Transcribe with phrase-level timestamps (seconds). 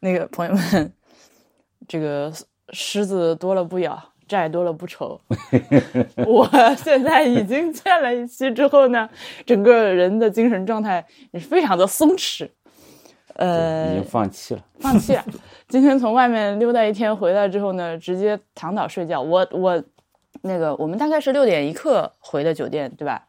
[0.00, 0.92] 那个朋友们，
[1.86, 2.32] 这个
[2.72, 5.20] 虱子多了不咬，债多了不愁。
[6.26, 9.08] 我现在已经见了一期之后呢，
[9.44, 12.48] 整个人的精神状态也是非常的松弛。
[13.34, 15.24] 呃，已经放弃了，放弃了。
[15.68, 19.20] 今天从外面溜达一天回来之后呢，直接躺倒睡觉。
[19.20, 19.80] 我我
[20.42, 23.26] 那个我们大概是六点一刻回的酒店，对吧？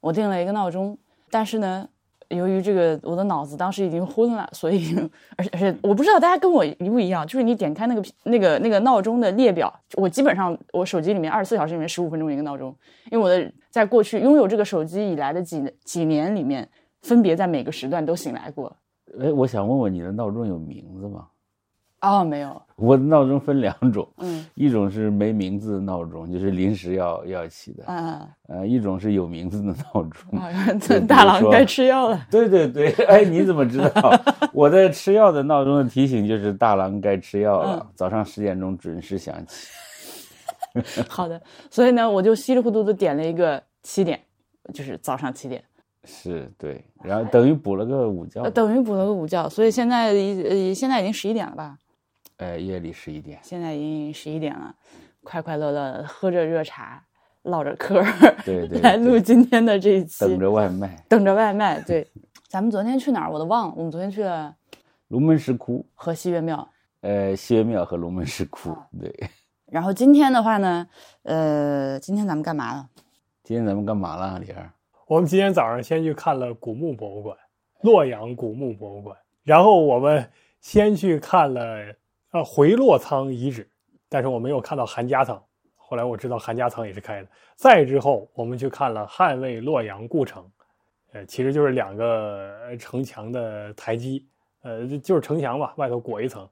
[0.00, 0.96] 我定了一个闹钟，
[1.30, 1.86] 但是呢，
[2.30, 4.96] 由于这个我的脑子当时已经昏了，所以
[5.36, 12.74] 而且而且我不知道大家跟我一不一样，就是你点开那个那个那个闹钟的列表，我基本上我手机里面二十四小时里面十五分钟一个闹钟，
[13.10, 16.68] 因为我的在过去拥有这个手机以来的几几年里面，
[17.02, 18.74] 分别在每个时段都醒来过。
[19.20, 21.26] 哎，我想问问你的闹钟有名字吗？
[22.00, 22.60] 哦，没有。
[22.76, 30.40] 我的闹钟分两种，嗯一种是没名字的闹钟，就是临时要要起的，嗯呃，一种是有名字的闹钟。
[31.06, 32.26] 大郎该吃药了。
[32.30, 34.18] 对 对对， 哎，你怎么知道？
[34.54, 39.68] 我在吃药的闹钟的提醒就是大郎该吃药了，嗯早上十点钟准时响起。
[41.08, 44.18] 好的，所以呢，我就稀里糊涂的点了一个七点，
[44.72, 45.62] 就是早上七点，
[46.04, 51.76] 是对，然后等于补了个午觉呃，，等于补了个午觉，所以现在已呃现在已经十一点了吧？
[52.40, 53.38] 呃，夜里十一点。
[53.42, 54.74] 现在已经十一点了，
[55.22, 57.04] 快快乐乐地喝着热茶，
[57.42, 58.06] 唠着嗑儿，
[58.46, 61.04] 对对 来录今天的这一期，等着外卖。
[61.06, 61.78] 等着外卖。
[61.82, 62.10] 对，
[62.48, 64.56] 咱们昨天去哪儿我都忘了，我们昨天去了
[65.08, 66.66] 龙门石窟，和西岳庙，
[67.02, 68.74] 呃，西岳庙和龙门石窟。
[68.98, 69.14] 对，
[69.66, 70.86] 然后今天的话呢，
[71.24, 72.88] 呃，今天咱们干嘛了？
[73.44, 74.70] 今天咱们干嘛了，李二？
[75.06, 77.36] 我们今天早上先去看了古墓博物馆，
[77.82, 80.24] 洛阳古墓博物馆，然后我们
[80.60, 81.76] 先去看了
[82.32, 83.68] 呃回洛仓遗址，
[84.08, 85.42] 但是我没有看到韩家仓。
[85.76, 87.28] 后来我知道韩家仓也是开的。
[87.56, 90.48] 再之后，我们去看了汉魏洛阳故城，
[91.12, 94.24] 呃，其实就是两个呃城墙的台基，
[94.62, 96.48] 呃，就是城墙吧，外头裹一层。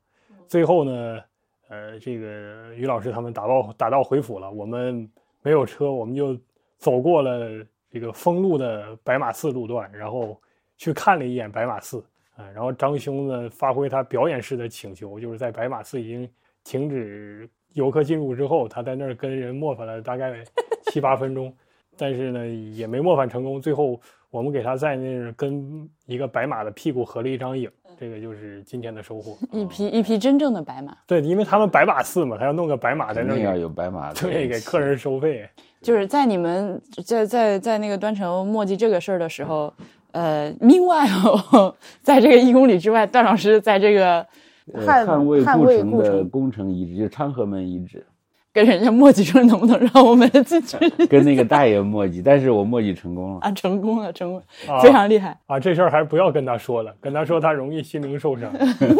[0.48, 1.22] 最后呢，
[1.68, 5.08] 呃，这个于老师他们打道打道回府了，我们
[5.42, 6.36] 没有车，我们就
[6.78, 10.40] 走过了这个封路的白马寺路段，然后
[10.77, 12.05] 去看了一眼白马寺
[12.38, 16.28] 啊、然后张兄呢发挥他表演式的请求，就是在白马寺已经
[16.62, 20.44] 停止游客进入之后，他在那儿跟人磨翻了大概
[20.84, 21.52] 七八分钟，
[21.98, 24.00] 但是呢也没磨翻成功，最后
[24.30, 27.68] 我们给他在那儿跟一个白马的屁股合了一张影，
[27.98, 29.36] 这个就是今天的收获。
[29.50, 34.12] 一匹一匹真正的白马，对，因为他们白马寺嘛，他要弄个白马在那儿，要有白马。
[34.14, 35.48] 对，给客人收费。
[35.80, 39.72] 就是在你们在在在那个端城墨迹这个事儿的时候，
[40.13, 44.27] 呃，meanwhile，在这个一公里之外，段老师在这个
[44.73, 48.05] 呃汉汉魏故城的工程遗址，就是昌河门遗址，
[48.52, 50.77] 跟人家墨迹说能不能让我们进去
[51.07, 53.41] 跟那个大爷墨迹，但是我墨迹成功了。
[53.42, 53.52] 啊？
[53.52, 54.42] 成功了，成功
[54.83, 55.39] 非常厉害。
[55.47, 58.51] 啊，这事儿还是不要跟他说了，跟他说他容易心灵受伤。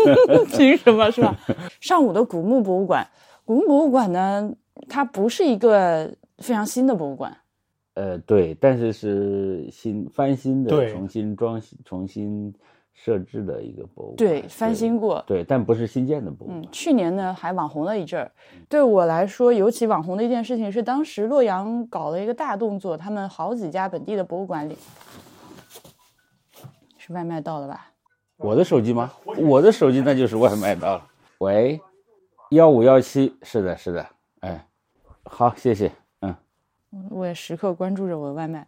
[0.57, 1.35] 凭什么是吧？
[1.81, 3.07] 上午的古墓博物馆，
[3.45, 4.53] 古墓博物馆呢，
[4.89, 7.37] 它不是一个非常新的博物馆，
[7.99, 12.55] 呃，对，但是是新翻新的，对重新装新、重新
[12.95, 14.17] 设置的一个博物馆。
[14.17, 15.21] 对，翻新过。
[15.27, 16.61] 对，但不是新建的博物馆。
[16.61, 18.31] 嗯，去年呢还网红了一阵儿。
[18.69, 24.79] 对我来说，尤其网红的一件事情是，当时洛阳搞了一个大动作，他们好几家本地的博物馆里，
[26.97, 27.91] 是外卖到了吧？
[28.37, 29.13] 我的手机吗？
[29.25, 31.07] 我的手机那就是外卖到了。
[31.39, 31.81] 喂，
[32.51, 34.07] 幺五幺七，是的，是的，
[34.39, 34.65] 哎，
[35.25, 35.93] 好，谢谢，嗯，
[37.11, 38.67] 我也时刻关注着我的外卖。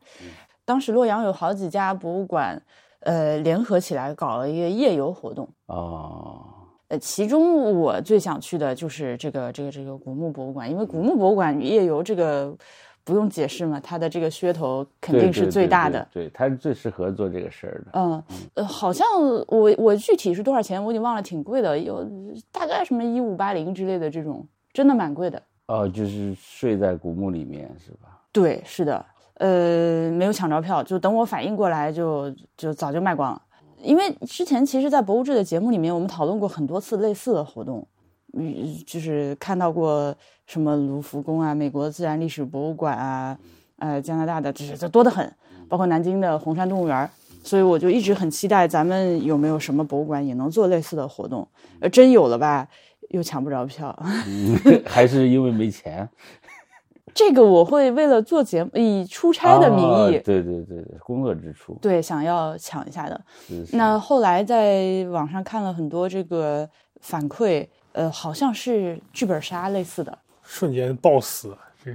[0.64, 2.60] 当时洛阳有好几家博物馆，
[3.00, 5.48] 呃，联合起来搞了一个夜游活动。
[5.66, 6.44] 哦，
[6.88, 12.54] 呃，其中我最想去的就是这个这个这个古墓博物馆，因为古墓博物馆夜游这个
[13.02, 16.06] 不用解释嘛，它的这个噱头肯定是最大的。
[16.12, 17.90] 对，对对它是最适合做这个事儿的。
[17.94, 18.22] 嗯，
[18.54, 19.06] 呃，好像
[19.48, 22.06] 我我具体是多少钱我已经忘了，挺贵的，有
[22.52, 25.42] 大概什么一五八零之类的这种，真的蛮贵的。
[25.70, 28.20] 哦，就是睡在古墓里面是吧？
[28.32, 33.40] 对，是的，呃，没有抢着票，就等我反应过来就，就早就卖光了。
[33.80, 37.86] 因为之前其实，在博物志的节目里面，我们讨论过很多次类似的活动，
[38.32, 38.52] 嗯，
[38.84, 40.12] 就是看到过
[40.46, 43.38] 什么卢浮宫啊、美国自然历史博物馆啊，
[43.78, 45.32] 呃，加拿大的这这多得很，
[45.68, 47.08] 包括南京的红山动物园。
[47.42, 51.48] 所以我就一直很期待咱们有没有什么博物馆也能做类似的活动。
[51.80, 52.68] 呃，真有了吧，
[53.10, 53.96] 又抢不着票。
[54.26, 56.08] 嗯， 还是因为没钱。
[57.12, 61.76] 这个我会为了做节目，以出差的名义，哦对对对对，工作支出。
[61.82, 63.20] 对，想要抢一下的。
[63.48, 66.68] 是是那后来在网上看了很多这个
[67.00, 70.16] 反馈，呃，好像是剧本杀类似的。
[70.44, 71.92] 瞬间暴死，这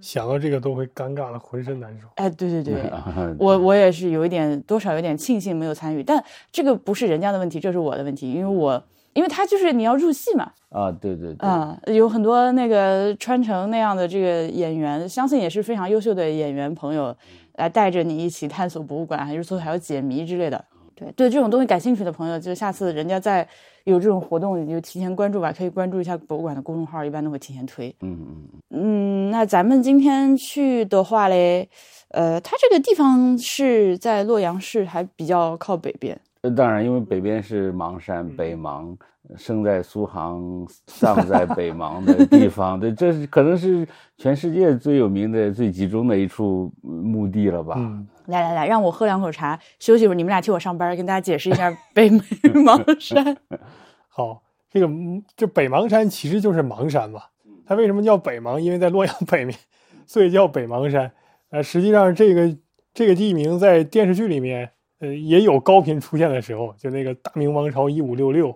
[0.00, 2.06] 想到这个都会尴尬的浑身难受。
[2.14, 8.82] 哎，对对对，啊我我也是有一点多少有点庆幸没有参与，但这个不是人家的问题，这是我的问题，因为我
[9.18, 17.12] 因为他就是你要入戏嘛，啊，对对对，嗯，有很多那个穿成那样的这个演员，相信也是非常优秀的演员朋友，
[17.54, 20.64] 来带着你一起探索博物馆，还是说还有解谜之类的。
[20.94, 23.44] 对对，这种东西感兴趣的朋友，就下次人家再
[23.82, 27.92] 有这种活动，你就提前关注吧，可以关注一下博物馆的公众号，一般都会提前推。
[28.02, 28.16] 嗯
[28.70, 31.68] 嗯，嗯，那咱们今天去的话嘞，
[32.10, 36.16] 呃，它这个地方是在洛阳市，还比较靠北边。
[36.48, 38.96] 呃当然，因为北边是邙山，北邙，
[39.36, 43.86] 生在苏杭，葬在北邙的地方， 对，这是可能是
[44.16, 47.74] 全世界最有名的、最集中的一处呃墓地了吧？
[47.76, 50.14] 嗯，来来来，让我喝两口茶，休息一会儿。
[50.14, 53.36] 你们俩替我上班，跟大家解释一下北邙山。
[54.08, 57.20] 好，这个嗯这北邙山其实就是邙山嘛。
[57.66, 58.58] 它为什么叫北邙？
[58.58, 59.54] 因为在洛阳北面，
[60.06, 61.12] 所以叫北邙山。
[61.50, 62.56] 呃，实际上这个
[62.94, 66.74] 这个地名在电视剧里面，呃，也有高频出现的时候。
[66.78, 68.48] 就那个《大明王朝一五六六》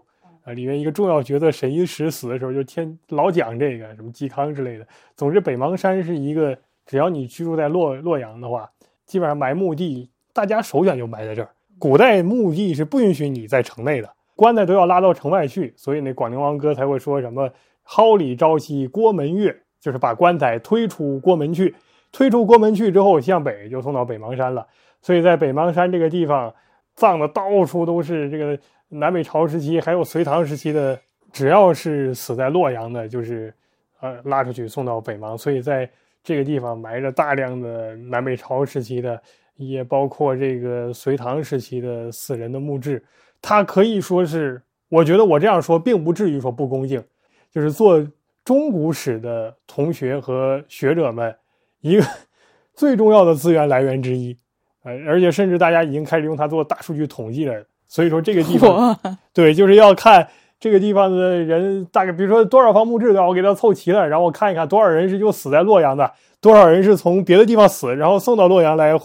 [0.44, 4.86] 啊，里面一个重要角色沈一石死的时候，就天老讲这个什么嵇康之类的。
[5.16, 8.70] 总之，北邙山是一个，只要你居住在洛洛阳的话，
[9.06, 11.50] 基本上埋墓地，大家首选就埋在这儿。
[11.78, 17.48] 古代墓地是不允许你在城内的，棺材都要拉到城外去，所以那广陵王哥才会说什么
[17.84, 21.74] “蒿里朝夕郭门月”，就是把棺材推出郭门去。
[22.12, 24.66] 推出郭门去之后，向北就送到北邙山了。
[25.02, 26.54] 所以在北邙山这个地方，
[26.94, 28.58] 葬的到处都是这个
[28.88, 30.98] 南北朝时期还有隋唐时期的，
[31.32, 33.52] 只要是死在洛阳的，就是
[34.00, 35.36] 呃拉出去送到北邙。
[35.36, 35.90] 所以在
[36.22, 39.20] 这个地方埋着大量的南北朝时期的，
[39.56, 43.04] 也包括这个隋唐时期的死人的墓志。
[43.40, 47.02] 它可以说是，我觉得我这样说并不至于说不恭敬，
[47.50, 48.06] 就是做
[48.44, 51.34] 中古史的同学和学者们
[51.80, 52.04] 一个
[52.72, 54.36] 最重要的资源来源之一。
[54.84, 57.54] 呃，而且甚至大家已经开始用它做大数据统计了。
[57.88, 58.96] 所以说这个地方，
[59.34, 60.26] 对，就是要看
[60.58, 68.96] 这个地方的人大概，比如说多少方墓志我给它凑齐了，然后我看一看多少人是就死在洛阳的，多少人是从别的地方死，然后送到洛阳来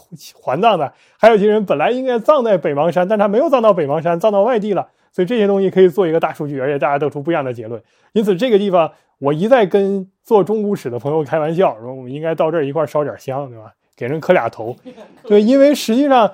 [0.42, 4.88] 还葬的，还有一些人本来应该葬在北邙山，但他没有葬到北邙山，葬到外地了。
[5.12, 7.82] 所以这些东西可以做一个大数据，而且大家得出不一样的结论。
[8.14, 13.74] 因此，这个地方我一再跟做中古史的朋友开玩笑，说我们应该到这儿一块儿烧点香，对吧？
[13.98, 14.76] 给人磕俩头。
[15.28, 16.32] 对，因为实际上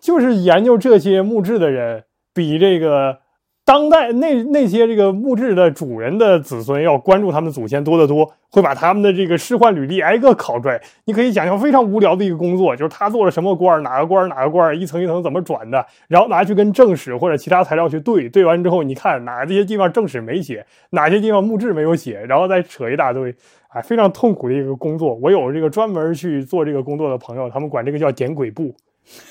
[0.00, 3.18] 就是研究这些墓志的人，比这个
[3.64, 10.80] 当代那那些这个墓志的主人的子孙要关注他们祖先多得多，会把他们的这个仕宦履历挨个考出来。
[11.06, 23.34] 你可以想象非常无聊的一个工作，就是他做了什么官儿，哪个官儿哪个官儿，一层一层怎么转的，然后拿去跟正史或者其他材料去对，对完之后，你看哪这些地方正史没写，哪些地方墓志没有写，然后再扯一大堆。
[23.74, 25.16] 啊，非常痛苦的一个工作。
[25.16, 28.72] 我有这个专门去做这个工作的朋友，他们管这个叫点鬼部，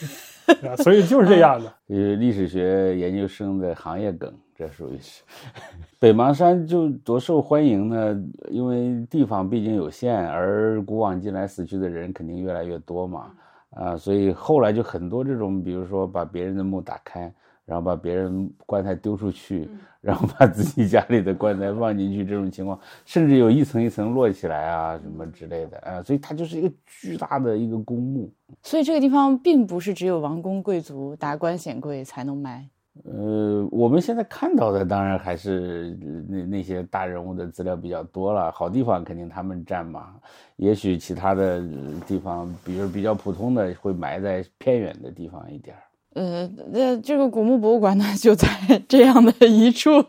[0.68, 1.74] 啊，所以就是这样的。
[1.88, 5.24] 呃，历史学研究生的行业梗，这属于是。
[5.98, 13.32] 北邙山就多受欢迎呢，因为地方毕竟有限，而古往今来死去的人肯定越来越多嘛，
[13.70, 17.34] 啊，所以后来就很多这种，比如说把别人的墓打开，
[17.66, 19.70] 然后把别人棺材丢出去，
[20.02, 28.30] 然后把自己家里的棺材放进去，这种情况，甚至有一层一层摞起来啊，什么之类的啊，所以它就是一个巨大的一个公墓。
[28.62, 32.68] 所以这个地方并不是只有王公贵族、达官显贵才能埋。
[33.06, 40.14] 呃，我们现在看到的当然还是呃那那些大人物的资料比较多了，好地方肯定他们占嘛。
[40.58, 45.82] 也许其他的呃地方，比如比较普通的，会埋在偏远的地方一点儿。
[46.14, 48.48] 呃，那这个古墓博物馆呢， 就在
[48.88, 50.04] 这样的一处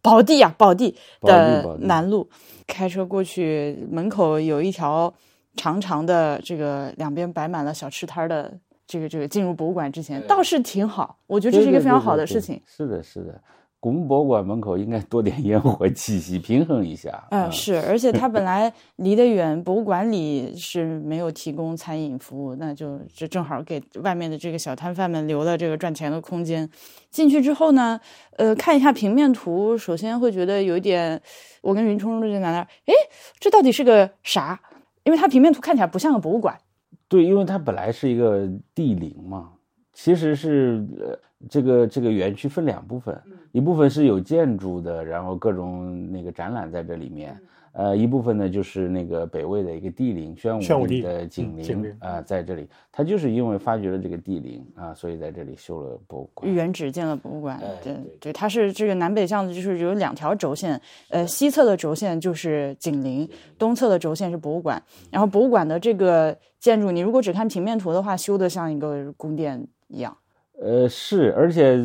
[0.00, 2.28] 宝地啊，宝地的南路，
[2.66, 5.12] 开车过去，门口有一条
[5.56, 8.52] 长长的，这个两边摆满了小吃摊儿的，
[8.86, 12.60] 这个这个进入博物馆之前倒是挺好，我觉得这是一个非常好的事情。
[12.66, 13.40] 是的，是的。
[13.84, 17.22] 古墓博物馆门口应该多点烟火气息，平衡一下。
[17.28, 20.98] 嗯，是，而且它本来离得远，博物馆里是。
[21.00, 26.66] 没有提供餐饮服务，那就这正好给外面的这个小摊贩们留了这个赚钱的空间。
[27.10, 28.00] 进去之后呢，
[28.38, 31.20] 呃，看一下平面图，首先会觉得有一点，
[31.60, 32.94] 我跟云冲冲就在那儿，哎，
[33.38, 33.84] 这到底是。
[33.84, 34.58] 个啥？
[35.02, 36.58] 因为它平面图看起来不像个博物馆。
[37.06, 38.08] 对，因为它本来是。
[38.10, 39.50] 一个地陵嘛，
[39.92, 40.86] 其实是。
[40.98, 43.20] 呃这个这个园区分两部分，
[43.52, 47.36] 一部分是有建筑的，然后各种那个展览在这里面。
[47.76, 57.60] 呃，一部分呢就是那个北魏的一个帝陵宣武帝的景陵啊，在这里，他就是因为发掘了这个帝陵啊，所以在这里修了博物馆，原址建了博物馆。
[57.82, 64.80] 对对，它是这个南北向的，就是有两条轴线，呃，西侧的轴线就是景陵，东侧的轴线是博物馆。
[65.10, 70.16] 然后博物馆的这个建筑，你如果只看平面图的话，修的像一个宫殿一样。
[70.64, 71.78] 呃，是，而且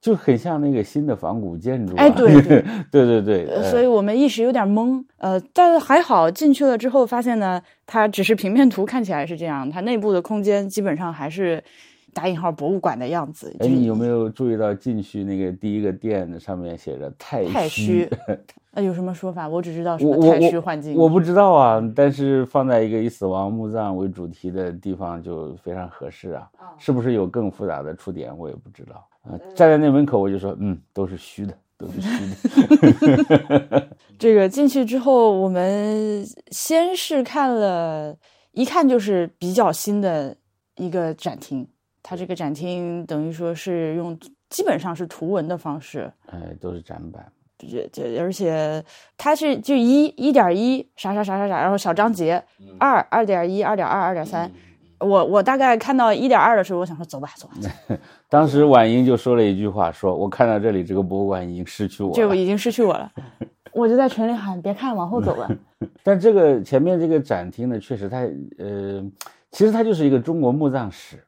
[0.00, 1.96] 就很像那个新的仿古建筑。
[1.96, 2.62] 哎，对对
[2.92, 5.02] 对对对，所以我们一时有点懵。
[5.18, 11.62] 呃，但是还好进去了之后，发现呢，它只是平面图看起来是这样，它内部的空间基本上还是。
[12.16, 13.54] 打引号博物馆的样子。
[13.60, 18.08] 哎，你有没有注意到进去那个第一个店上面写着太太虚？
[18.72, 19.46] 那，有什么说法？
[19.46, 20.96] 我只知道什么太虚幻境。
[20.96, 26.48] 我不知道啊，但是放在一个以死亡墓葬为主题的地方就非常合适啊。
[26.78, 28.34] 是不是有更复杂的触点？
[28.38, 29.36] 我也不知道啊。
[29.54, 32.08] 站在那门口，我就说，嗯，都是虚的，都是虚
[33.24, 33.88] 的。
[34.18, 38.16] 这个进去之后，我们先是看了
[38.52, 40.34] 一看就是比较新的
[40.76, 41.68] 一个展厅。
[42.08, 44.16] 它这个展厅等于说是用
[44.48, 47.26] 基本上是图文的方式，哎，都是展板，
[47.58, 48.80] 这这，而且
[49.16, 52.40] 它是就一一点一啥啥啥啥啥，然后小章节
[52.78, 54.48] 二二点一二点二二点三，
[55.00, 57.98] 我我大概看到一点二的时候，我想说走吧走吧。
[58.30, 63.10] 当时婉莹就说了一句话，说我看到这里这个博物馆已经失去我了，就已经失去我了，
[63.74, 65.50] 我就在群里喊别看往后走吧。
[66.04, 68.18] 但这个前面这个展厅呢，确实它
[68.58, 69.04] 呃，
[69.50, 71.20] 其实它就是一个中国墓葬史。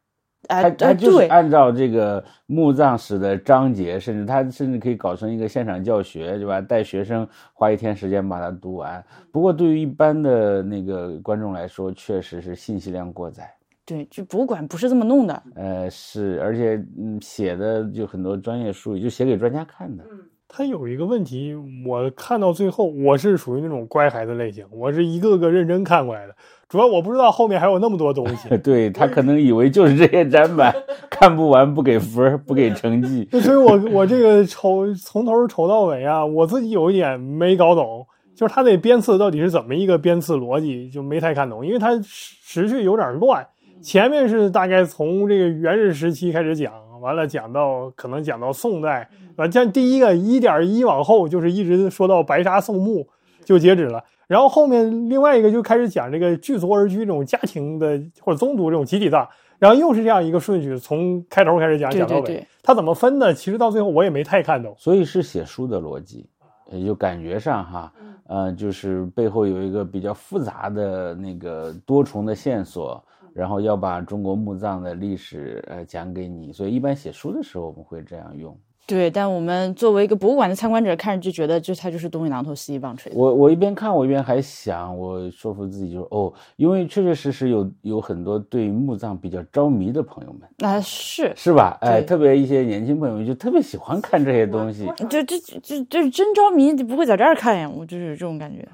[0.48, 6.60] 他他就是按照这个墓葬史的章节，甚至他甚至可以搞成一个现场教学，对吧？
[6.60, 9.04] 带学生花一天时间把它读完。
[9.30, 13.48] 不过对于一般的那个观众来说，确实是信息量过载。
[13.84, 15.42] 对，就博物馆不是这么弄的。
[15.54, 20.04] 呃，是，而且嗯，写的就很多专业术语，就写给专家看的。
[20.10, 21.54] 嗯，他有一个问题，
[21.86, 26.34] 我看到最后，我是属于那种乖孩子类型，我是一个个认真看过来的。
[26.68, 30.74] 主要我不知道后面还有那么多东西， 对他可能以为就是这些展板，
[31.08, 33.26] 看不完不给分不给成绩。
[33.40, 43.46] 所以我我这个瞅从头瞅到尾啊，我自己有一点没搞懂，就是他那编次到底是怎么一个编次逻辑，就没太看懂，因为他时序有点乱。
[43.80, 53.06] 前面是大概从这个元日时期开始讲，完了讲到可能讲到宋代，完，像第一个一点一往后就是一直说到白沙宋墓
[53.48, 54.04] 就截止了。
[54.26, 59.26] 然后后面另外一个就开始讲这个聚族而居这种家庭的或者宗族这种集体葬，
[59.58, 62.46] 然后又是这样一个顺序，从开头开始讲讲到尾。
[62.62, 63.32] 他怎么分的？
[63.32, 64.74] 其实到最后我也没太看懂。
[64.76, 66.28] 所以是写书的逻辑，
[66.70, 67.92] 也就感觉上哈，
[68.26, 73.02] 呃，就是背后有一个比较复杂的那个多重的线索，
[73.32, 76.52] 然后要把中国墓葬的历史呃讲给你。
[76.52, 78.54] 所以一般写书的时候我们会这样用。
[78.88, 83.12] 对，但我们作为一个博物馆的参观者，看着就觉得，就它就是东一榔头西一棒槌。
[83.14, 91.76] 我我一边看，我一边还想，我说服自己就是哦，因为确确实实有有很多对墓葬比较着迷的朋友们，那是是吧？
[91.82, 97.70] 哎，特别一些年轻朋友们就特别喜欢看这些东西，就这这这真着迷，你不会在这儿看呀？
[97.70, 98.66] 我就是这种感觉。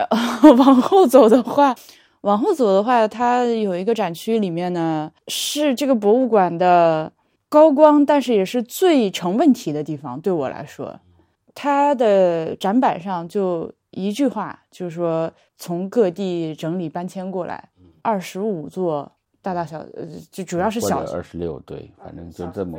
[0.56, 1.74] 往后走的话，
[2.22, 7.12] 往后走的话，它有一个展区，里面呢是这个博物馆的。
[7.50, 10.20] 高光，但是也是最成问题的地方。
[10.20, 11.00] 对我来说，
[11.54, 17.70] 它的展板上就一句话，就是说从各地整理搬迁过来，
[18.02, 22.78] 二十五座大大小，呃，就主要是小二十六，对，反正就这么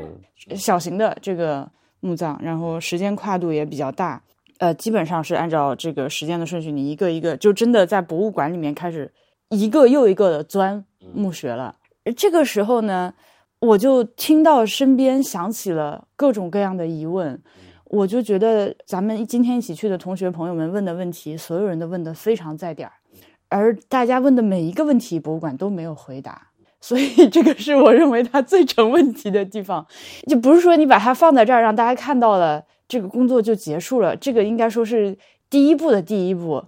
[0.55, 1.67] 小型的这个
[1.99, 4.21] 墓葬，然后时间跨度也比较大，
[4.59, 9.11] 呃，基本上是按照这个时间的顺序，你一个一个就真的在博物馆里面开始
[9.49, 11.75] 一个又一个的钻墓穴了。
[12.15, 13.15] 这个时候呢。
[13.61, 17.41] 我就听到身边响起了各种各样的疑问，
[17.85, 22.93] 我就觉得咱们今天一起去的同学朋友们问的问题，所有人都问的非常在点儿，
[23.49, 26.47] 而大家问的每一个问题，博物馆都没有回答，
[26.79, 29.85] 所以这个是我认为它最成问题的地方。
[30.27, 35.17] 就不是说你把它放在这儿让大家看到了，这个工作就结束了，这个应该说是
[35.49, 36.63] 第一步的第一步。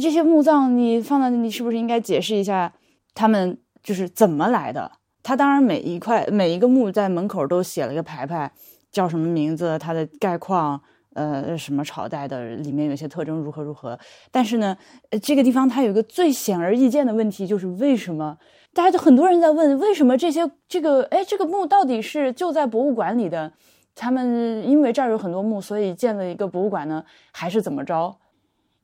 [0.00, 2.74] 这些墓葬你放在那里，是不是应该解释一下
[3.14, 4.92] 他们就是怎么来的？
[5.26, 8.48] 他当然每一块每一个墓在门口都写了一个牌牌，
[8.92, 10.80] 叫什么名字，它的概况，
[11.14, 13.98] 呃，什么朝代的，里面有些特征如何如何。
[14.30, 14.76] 但是呢，
[15.20, 18.38] 这个地方它有一个最显而易见的问题，就是为什么
[18.72, 23.52] 大家就很多人在问，为什么这些这个哎这个墓到底是就在博物馆里的？
[23.96, 28.16] 他们因为这儿有很多墓，所以建了一个博物馆呢，还是怎么着？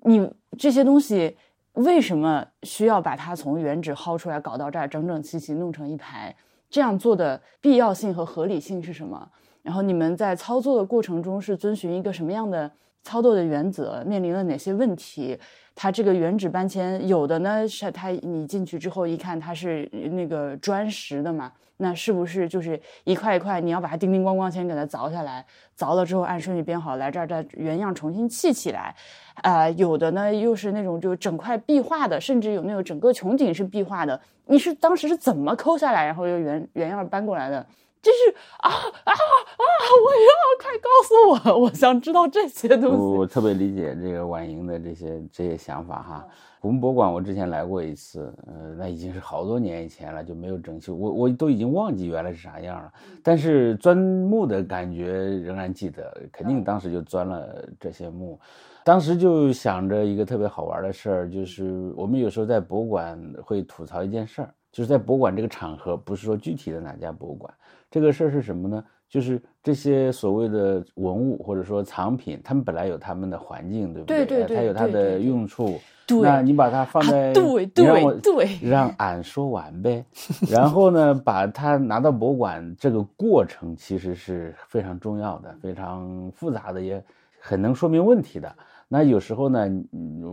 [0.01, 1.37] 你这些东西。
[1.75, 6.35] 为什么需要把它从原址薅出来，搞到这儿整整齐齐弄成一排？
[6.69, 9.31] 这样做的必要性和合理性是什么？
[9.63, 12.71] 然后你们在操作的过程中是遵循一个什么样的
[13.03, 14.03] 操作的原则？
[14.07, 15.39] 面临了哪些问题？
[15.75, 25.45] 它这个原址搬迁，有的呢是它你进去之后一看它是那个砖石的嘛，那是不是就是一块一块你要把它叮叮咣咣先给它凿下来，
[25.77, 28.95] 凿了之后按顺序编好，来这儿再原样重新砌起来？
[29.43, 37.67] 啊，有的呢又是那种就整块壁画的，甚至有那种整个穹顶是壁画的，你是当时是怎么抠下来，然后又原原样搬过来的？
[38.03, 39.65] 就是啊啊啊！
[40.05, 42.97] 我要快告诉我，我想知道这些东西。
[42.97, 46.27] 我特别理解这个婉莹的这些这些想法哈。
[46.61, 52.93] 古墓博物馆我之前来过一次，呃，那已经是好多年以前了，就没有整修，我我都已经忘记原来是啥样了。
[53.23, 55.07] 但是钻木的感觉
[55.39, 58.39] 仍然记得，肯定当时就钻了这些木。
[58.85, 67.53] 当时就想着一个特别好玩的事儿，就是我们有时候在博物馆会吐槽一件事儿，就是在博物馆这个场合，不是说具体的哪家博物馆。
[67.93, 68.83] 这个事儿是什么呢？
[69.09, 74.25] 就是这些所谓的文物或者说藏品，他们本来有他们的环境，对不对？
[74.25, 75.79] 对对对，它有它的用处。
[76.07, 80.03] 对，那你把它放在，对对对， 让俺说完呗。
[80.51, 87.05] 然后呢，把它拿到博物馆，这个过程其实是非常重要的，非常复杂的，也
[87.39, 88.51] 很能说明问题的。
[88.89, 89.69] 那有时候呢，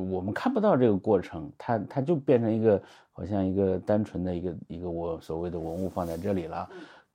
[0.10, 6.68] 我们看不到这个过程，它它就变成一个好像一个单纯的一个一个我所谓的文物放在这里了。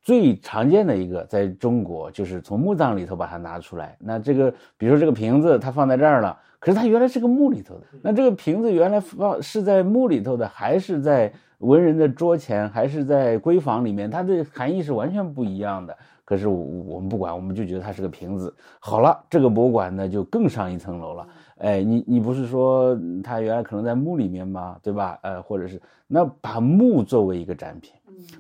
[0.05, 3.97] 最常见的一个，在中国就是从墓葬里头把它拿出来。
[3.99, 7.81] 那这个，比如说这个瓶子，它放在这儿了，可是它原来是个墓里头的。
[8.03, 14.11] 那这个瓶子原来放是在墓里头的，还是在文人的桌前，还是在闺房里面？
[14.11, 15.97] 它的含义是完全不一样的。
[16.27, 18.55] 可是我们不管，我们就觉得它是个瓶子。
[18.81, 21.27] 好了，这个博物馆呢就更上一层楼了。
[21.57, 24.77] 哎，你你不是说它原来可能在墓里面吗？
[24.83, 25.19] 对吧？
[25.23, 27.93] 呃，或者是那把墓作为一个展品。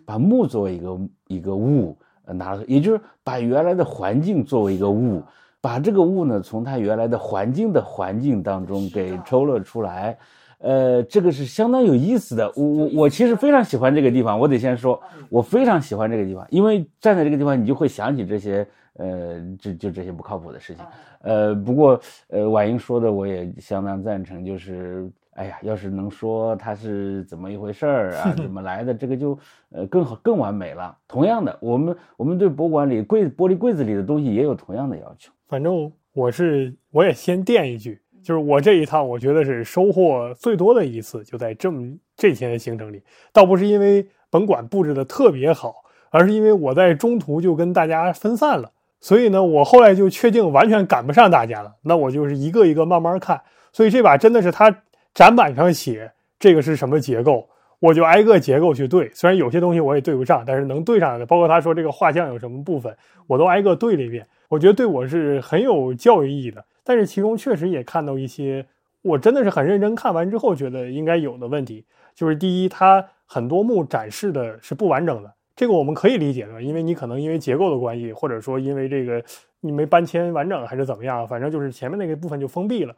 [0.04, 5.22] 把木作为一个一个物拿，也就是把原来的环境作为一个物，
[5.60, 10.16] 把这个物呢从它原来的环境的环境当中给抽了出来，
[10.58, 12.50] 呃，这个是相当有意思的。
[12.56, 20.84] 我我我其实非常喜欢这个地方，我得先说，我非常喜欢这个地方，因为站在这个地方，你就会想起这些，呃，就就这些不靠谱的事情。
[21.22, 25.10] 呃，不过呃，婉莹说的我也相当赞成，就是。
[25.34, 29.36] 哎呀，要是能说它是怎么一回事儿啊， 怎么来的，这个就
[29.70, 30.96] 呃更好更完美了。
[31.08, 35.32] 同样的，我们我们对博物馆里柜玻璃柜子里的东西也有同样的要求。
[35.48, 45.74] 反正我是我也先垫一句，就是我这一趟我觉得是收获最多的一次，就在这么这天的行程里，倒不是因为本馆布置的特别好，
[46.10, 48.70] 而是因为我在中途就跟大家分散了，
[49.00, 53.42] 所以呢，我后来就确定完全赶不上大家了，那我就是一个一个慢慢看。
[53.72, 54.82] 所以这把真的是他。
[55.14, 57.48] 展板上写这个是什么结构，
[57.78, 59.08] 我就挨个结构去对。
[59.14, 62.94] 虽然有些东西我也对不上，但是能对上的，包括他说这个画像有什么部分，
[63.26, 64.26] 我都挨个对了一遍。
[64.48, 66.64] 我觉得对我是很有教育意义的。
[66.82, 68.66] 但是其中确实也看到一些，
[69.02, 71.84] 我真的是很认真看完之后觉得应该有的问题。
[72.14, 79.22] 就是第一，它很多墓展示的是不完整的，这个我们可以理解的，因为你可能因为结构的关系，或者说因为这个
[79.60, 82.94] 你没搬迁完整还是怎么样，反正就是前面那个部分就封闭了。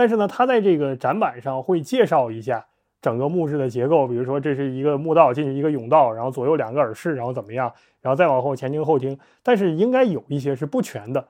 [0.00, 2.64] 但是呢，他在这个展板上会介绍一下
[3.02, 9.18] 整个墓室的结构，比如说这是一个墓道进去一个甬道，然后左右两个耳室，然后怎么样，然后再往后前厅后厅。
[9.42, 11.22] 但是应该有一些是不全的，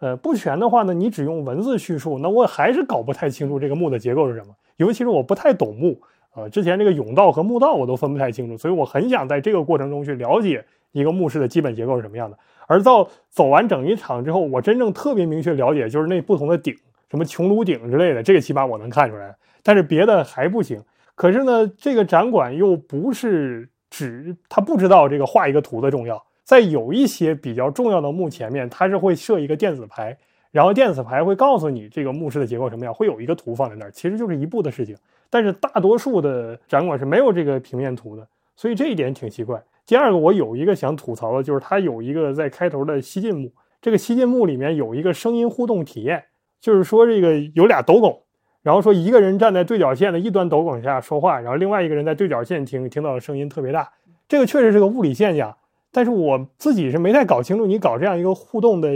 [0.00, 4.54] 呃，不全的话呢，你只用文字叙述，那我还是搞不太清楚这个墓的结构是什么。
[4.76, 5.98] 尤其是我不太懂墓，
[6.34, 12.38] 呃，之前这个甬道和墓道我都分不太清楚，所以我很想在这个过程中去了解一个墓室的基本结构是什么样的。
[12.66, 16.76] 而到走完整一场之后，我真正特别明确了解就是那不同的顶。
[17.10, 20.80] 什么穹庐顶之类的，这个起码我能看出来，但是别的还不行。
[21.14, 30.16] 可是呢，这个展馆又不是只他不知道这个画一个图的重要，在有一些比较重要的墓前面，它是会设一个电子牌，
[30.50, 34.96] 然后电子牌会告诉你这个墓室的结构什么样，会有一个图放在那儿，其实就是一步的事情。
[35.28, 39.62] 但是大多数的展馆是没有这个平面图的，所以这一点挺奇怪。
[39.84, 46.24] 第二个，我有一个想吐槽的，就是它有一个在开头的西晋墓，这个西晋墓里面有一个声音互动体验。
[46.60, 48.22] 就是说，这个有俩斗拱，
[48.62, 53.90] 然后说一个人站在对角线的一端斗拱下说话，然后另外一个人在对角线听，听到的声音特别大。
[54.28, 55.56] 这个确实是个物理现象，
[55.90, 58.88] 但是我自己是没太搞清楚，你搞这样一个互动的，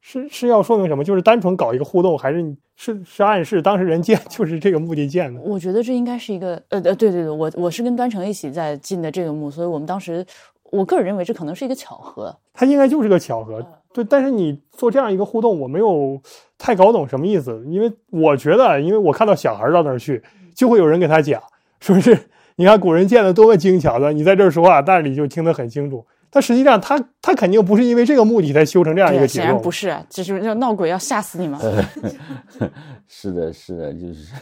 [0.00, 1.02] 是是要说明什么？
[1.02, 5.40] 就是单纯搞一个互动，还是是是暗示当事人见 就是这个目的见的？
[5.40, 10.24] 我觉得这应该是一个，呃呃，对对对，我我是跟端成一起在进的这个墓，所以我们当时，
[10.70, 12.36] 我个人认为这可能是一个巧合。
[12.52, 13.64] 它应该就是个巧合。
[13.92, 16.20] 对，但是你做这样一个互动，我没有
[16.58, 20.22] 太搞懂什么意思，因为我觉得，因为我看到小孩到那儿去，
[20.54, 21.42] 就会有人给他讲，
[21.80, 22.18] 说是
[22.56, 26.06] 你看古人建的多么精巧的，你在这儿说话，但是你就听得很清楚。
[26.28, 29.70] 但实际上他他肯定不是因为这个目的才修成这样一个结构显然不。
[29.70, 31.58] 是，这就是要闹鬼要吓死你们？
[33.06, 34.34] 是的，是的，就是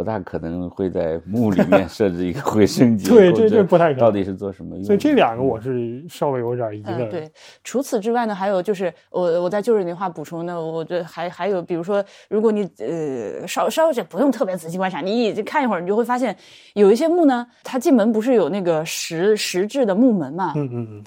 [0.00, 3.16] 不大可能会在墓里面设置一个回声结构。
[3.20, 4.82] 对这这不太可能到底是做什么用？
[4.82, 7.10] 所以这两个我是稍微有点疑嗯，问。
[7.10, 7.30] 对。
[7.62, 16.34] 除此之外呢，还有就是我我在就是你话补充呢，我觉得还还有，比如说，如果你呃稍稍微不用特别仔细观察，你已经看一会儿，你就会发现
[16.72, 20.54] 有一些墓呢，它进门不是有那个石石质的木门嘛？
[20.56, 21.04] 嗯嗯嗯，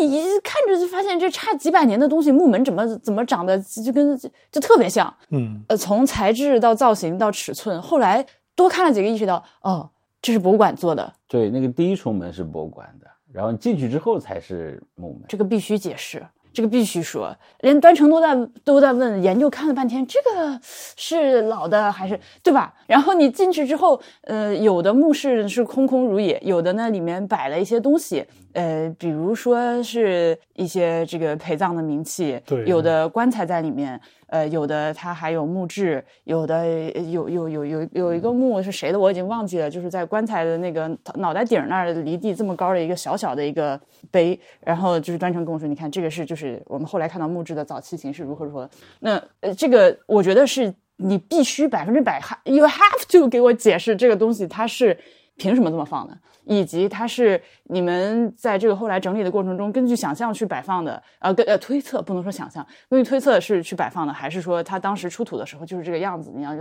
[0.00, 4.16] 你一看着就发现这差几百年的东西，木门怎么怎么长得就跟
[4.50, 5.12] 就特别像。
[5.30, 9.90] 嗯，呃，从材质到造型到尺寸，后来多看了几个，意识到哦，
[10.22, 15.22] 这是博物馆做的，对，那个第一重门是博物馆的，然后进去之后才是木门。
[15.28, 16.24] 这个必须解释，
[16.58, 17.32] 这个必须说。
[17.60, 20.58] 连端成都在都在问，研究看了半天，这个
[20.96, 22.74] 是老的还是对吧？
[22.88, 34.00] 然后你进去之后，呃，有的墓室是空空如也，有的呢里面摆了一些东西，呃，比如说是一些这个陪葬的冥器，对有的棺材在里面。
[34.28, 36.66] 呃，有的它还有墓志，有的
[37.10, 48.68] 有有有有有一个墓是谁的我已经忘记了，就是在棺材的那个脑袋顶那儿离地这么高的一个小小的一个碑，然后就是端成跟我说，你看这个是就是我们后来看到墓志的早期形式如何如何。
[49.00, 54.96] 那呃这个我觉得是你必须百分之百哈，you have to 给我解释这个东西它是
[55.36, 56.16] 凭什么这么放的。
[56.48, 66.32] 以及它是你们在这个后来整理的过程中，根据想象去摆放的，呃，跟呃推测不能说想象，根据推测是去摆放的，还是说它当时出土的时候就是这个样子？
[66.34, 66.52] 你要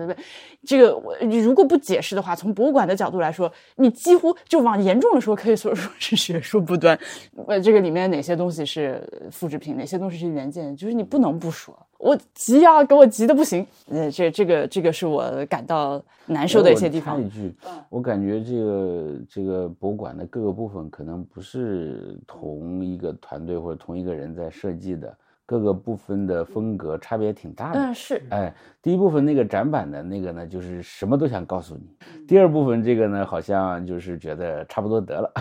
[0.66, 7.00] 这个我你如果不解释的话，从博物馆的角度来说，你几乎就往严重的说，可以说 说是学术不端。
[7.48, 11.87] 呃，这个里面哪些东西是复制品，哪些东西是原件，就是你不能不说。
[11.98, 13.66] 我急啊，给我急的不行。
[13.90, 17.30] 呃，这这个这个是我感到难受的一些地方我插一。
[17.30, 17.56] 句，
[17.90, 27.80] 我感觉这个这个博物馆的各个部分可能不是同一个团队或者同一个人在设计的，各个部分的风格差别挺大的。
[27.80, 28.22] 嗯，是。
[28.30, 31.82] 哎，第一部分那个展板的那个呢，就是什么都想告诉你；
[32.14, 35.32] 嗯第二部分这个呢，好像就是觉得差不多得了。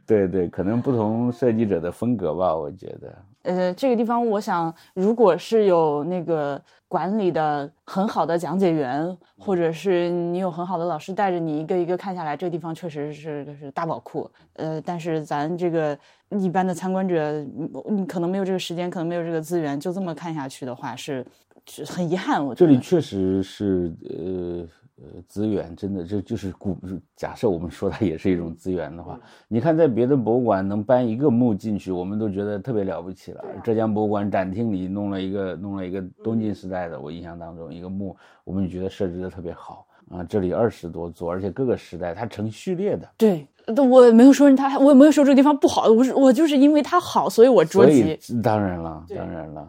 [0.04, 3.16] 对对，可能不同设计者的风格吧，我觉得。
[3.42, 14.30] 呃，这个地方，我想，如果是有那个管理的很好的讲解员，或者是你有很好的老师带着你一个一个看下来，这个地方确实是是大宝库。
[14.54, 15.98] 呃，但是咱这个
[16.30, 21.24] 一般的参观者，嗯你可能没有这个时间，可能没有这个资源，就这么看下去的话，是
[21.66, 22.44] 是很遗憾。
[22.44, 24.66] 我觉得这里确实是呃
[25.02, 26.76] 呃资源，真的这就是古。
[27.16, 33.44] 假设我们说它也是一种资源的话，你看在别的博物馆能搬一个墓进去，我们都觉得特别了不起了。
[33.64, 40.22] 浙江博物馆展厅里弄了一个弄了一个东晋时代的，我印象当中一个墓，我们就觉得设置的特别好啊。
[40.24, 43.46] 这里二十多座，而且各个时代它成序列的，对。
[43.88, 48.40] 我也没有说它，我也没有说这个地方不好，我是我就是因为它好，所以我着所急以。
[48.42, 49.68] 当然了，当然了。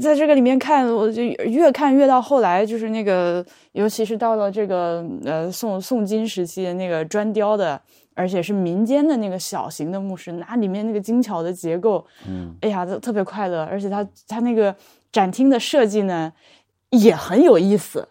[0.00, 7.80] 在这个里面看，我就越看越到后来，就是那个，尤其是到了这个呃宋宋金时期的那个砖雕的，
[8.14, 13.62] 而且是民间的那个小型的墓室，那里面那个精巧的结构，嗯，哎呀，特特别快乐。
[13.64, 14.74] 而且它它那个
[15.10, 16.32] 展厅的设计呢，
[16.90, 18.08] 也很有意思。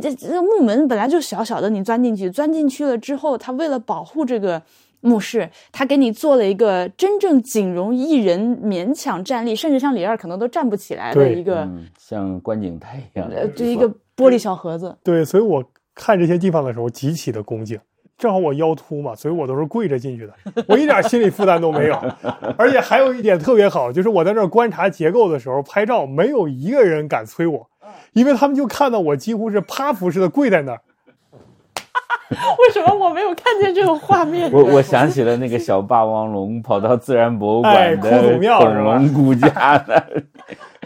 [0.00, 4.62] 这这个木门本来就小小的，你钻进去，钻进去了之后，它为了保护这个。
[5.00, 14.96] 墓室，他给你做了一个真正仅容一人勉强站立，甚至像李二可能都站不起来的一个，嗯，像观景台一样的呃，地对一个玻璃小盒子。
[15.02, 17.78] 对，所以我看这些地方的时候极其的恭敬。
[18.18, 20.32] 正好我腰突嘛，所以我都是跪着进去的，
[20.68, 21.94] 我一点心理负担都没有。
[22.56, 27.68] 而且还有一点特别好，就是我在那儿观察结构的时候拍照，没有一个人敢催我，
[28.14, 30.80] 因为他们就看到我几乎是趴伏似的跪在那儿。
[32.30, 34.50] 为什么我没有看见这个画面？
[34.52, 39.48] 我我想起了那个小霸王龙跑到自然博物哎馆的恐龙骨架
[39.86, 40.22] 那儿，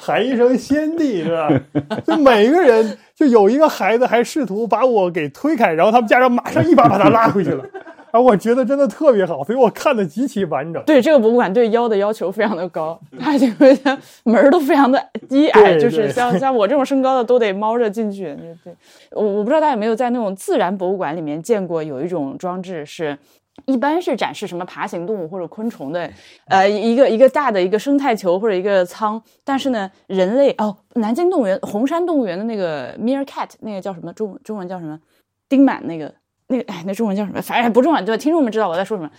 [0.00, 1.48] 喊一声先帝是吧？
[2.04, 7.64] 就每个人就有一个孩子还试图把我给推开，然后他们家长马上一把把他拉回去了。
[8.10, 10.82] 啊，我觉得真的特别好，所以我看的极其完整。
[10.84, 18.36] 对这个博物馆对腰的要求非常的高，它这个门儿都非常的低矮，就是像像我这种身高的都得猫着进去。
[18.64, 18.74] 对，
[19.12, 23.16] 我我不知道大家有没有在那种自然博物馆里面见过有一种装置是。
[23.66, 26.10] 一般是展示什么爬行动物或者昆虫的，
[26.46, 34.98] 呃，一个一个大的一个生态球或者一个仓，但是呢，人类哦，南京动物园、红山动物园的那个 meerkat 那个叫什么中中文叫什么？
[35.48, 36.14] 丁满那个
[36.46, 37.42] 那个哎，那中文叫什么？
[37.42, 39.10] 反正不重要，对，听众们知道我在说什么。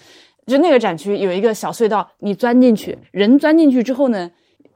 [0.48, 4.30] 就那个展区有一个小隧道，你钻进去，人钻进去之后呢，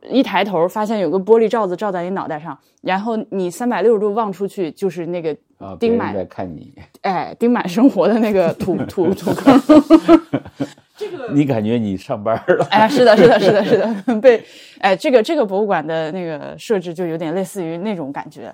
[0.10, 9.60] 一抬头发现有个玻璃罩子罩在你脑袋上，然后你三百六十度望出去就是那个啊，丁满在看你， 哎丁满生活的那个土土土坑。
[10.98, 12.66] 这个你感觉你上班了。
[12.72, 14.42] 哎，是的，是的，是的，是的， 被
[14.80, 18.54] 哎，这个这个博物馆的那个设置就有点类似于那种感觉。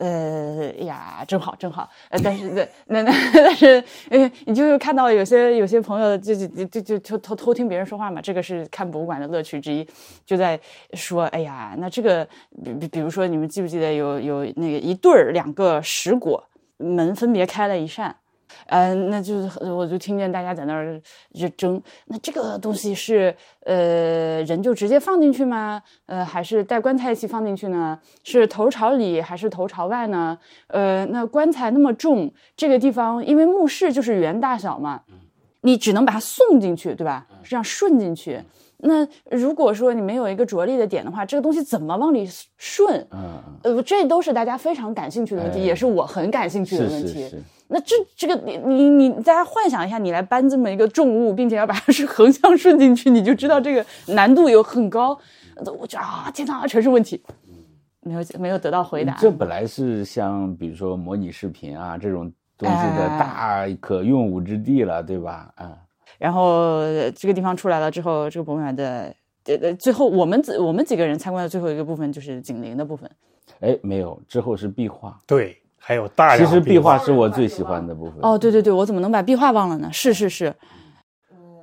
[0.00, 1.88] 呃呀，正好，正好。
[2.08, 9.86] 呃，但是那那但是，呃，你就是看到有些有些朋友就就就就偷偷偷听别人说话嘛，这个是看博物馆的乐趣之一，
[10.24, 10.58] 就在
[10.94, 12.26] 说，哎呀，那这个
[12.64, 16.42] 比比比如说，你们记不记得有有那个一对儿两个石果
[16.78, 18.16] 门分别开了一扇。
[18.66, 21.00] 嗯，那就是我就听见大家在那儿
[21.34, 23.34] 就争，那这个东西是
[23.64, 25.82] 呃人就直接放进去吗？
[26.06, 27.98] 呃，还是带棺材一起放进去呢？
[28.24, 30.38] 是头朝里还是头朝外呢？
[30.68, 35.02] 呃，那棺材那么重，这个地方因为墓室就是圆大小嘛，
[35.62, 37.26] 你只能把它送进去，对吧？
[37.42, 38.40] 这样顺进去。
[38.82, 43.06] 那如果说你没有一个着力的点的话，这个东西怎么往里顺？
[43.10, 47.30] 嗯，呃，这都是大家非常感兴趣的问题，也是我很感兴趣的问题。
[47.72, 55.16] 那这这个你你你，大家幻想一下，你来搬这么一个重物，并且要把它是横向顺进去，你就知道这个难度有很高。
[55.78, 57.22] 我觉得啊，天哪，全是问题，
[58.00, 59.14] 没有没有得到回答。
[59.20, 65.52] 这本来是像比如说模拟视频啊这种东西的大可用武之地了，对吧？
[65.54, 65.78] 啊。
[66.18, 66.80] 然后
[67.14, 73.08] 这个地方出来了之后，这个博物馆的呃最后我们我们几个人参观的最后一个部分就是景陵的部分。
[73.60, 75.16] 哎，没有，之后是壁画。
[75.24, 75.59] 对。
[75.82, 78.14] 还有大量，其实壁画是我最喜欢的部分。
[78.20, 79.88] 哦，对对对，我怎么能把壁画忘了呢？
[79.90, 80.54] 是是是，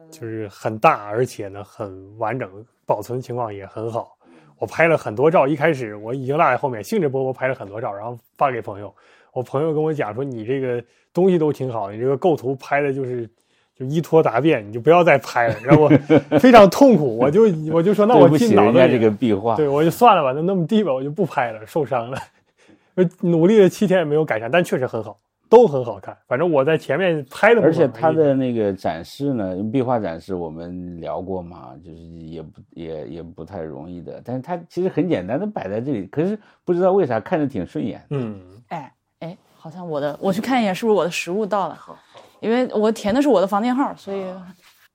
[0.09, 2.49] 就是很大，而且呢很完整，
[2.85, 4.17] 保存情况也很好。
[4.57, 8.91] 我拍了很多照，一开始我已经落在后面，兴致勃勃拍了很多照，然后发给朋友。
[9.33, 13.29] 我朋友跟我讲说：“你这个东西都挺好，你这个构图拍的就是
[13.77, 15.89] 就一拖答辩，你就不要再拍了。”然后我
[16.39, 22.17] 非常痛苦，我就我就说：“那我进脑子这个壁画，对我就算了吧，那那么地吧，我就不拍了，受伤了。”
[23.21, 26.17] 努力了七天也没有改善，但确实很好，都很好看。
[26.27, 34.21] 反正我在前面拍的，而且它的那个展示呢，壁画展示我们聊过嘛，就是也不也也不太容易的。
[34.25, 38.03] 但是它其实很简单的摆在这里，可是不知道为啥看着挺顺眼。
[38.09, 41.77] 嗯，哎哎，好像我的我去看一眼，是不是我的食物到了？
[42.39, 44.25] 因为我填的是我的房间号，所以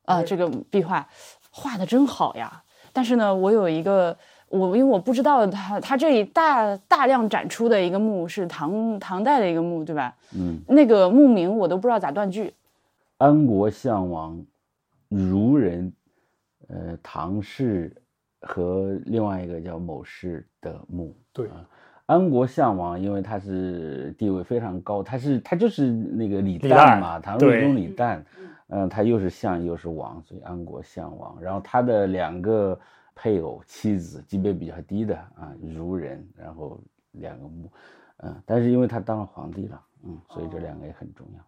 [0.05, 1.07] 啊，这个壁画
[1.51, 2.63] 画的真好呀。
[2.93, 4.17] 但是呢，我有一个。
[4.53, 10.15] 我因为我不知道他他这里大大量展出的一个墓是唐唐代的一个墓，对吧？
[10.37, 12.53] 嗯，那个墓名我都不知道咋断句。
[13.17, 14.39] 安国相王，
[15.11, 15.91] 孺人，
[16.69, 17.91] 呃，唐氏
[18.43, 21.17] 和另外一个叫某氏的墓。
[21.33, 21.49] 对，
[22.05, 28.21] 安国相王，因为他是地位非常高，他是他就是那个李旦嘛，唐睿宗李旦，
[28.69, 31.41] 嗯，他又是相又是王，所以安国相王。
[31.41, 32.79] 然后他的两个。
[33.15, 36.81] 配偶、妻子级别比较低的啊，孺人，然后
[37.13, 37.71] 两个墓，
[38.19, 41.45] 嗯，但是因为他当了皇帝了，嗯，所以这两个也很重要。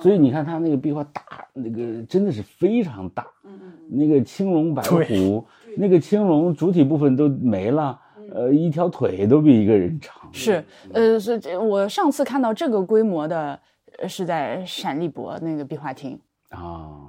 [0.00, 8.00] 所以你看他那个壁画大，那个真的是非常大，嗯嗯，那个青龙白虎，那个青龙主体部分都没了，
[8.32, 10.28] 呃，一条腿都比一个人长。
[10.32, 13.60] 是，呃，是我上次看到这个规模的，
[14.08, 17.06] 是在陕历博那个壁画厅啊。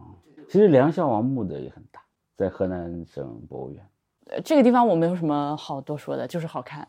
[0.47, 1.90] 其实梁孝王墓的也很大。
[2.37, 3.83] 在河南省博物院，
[4.29, 6.87] 呃，这个地方我没有什么好多说的，就是好看。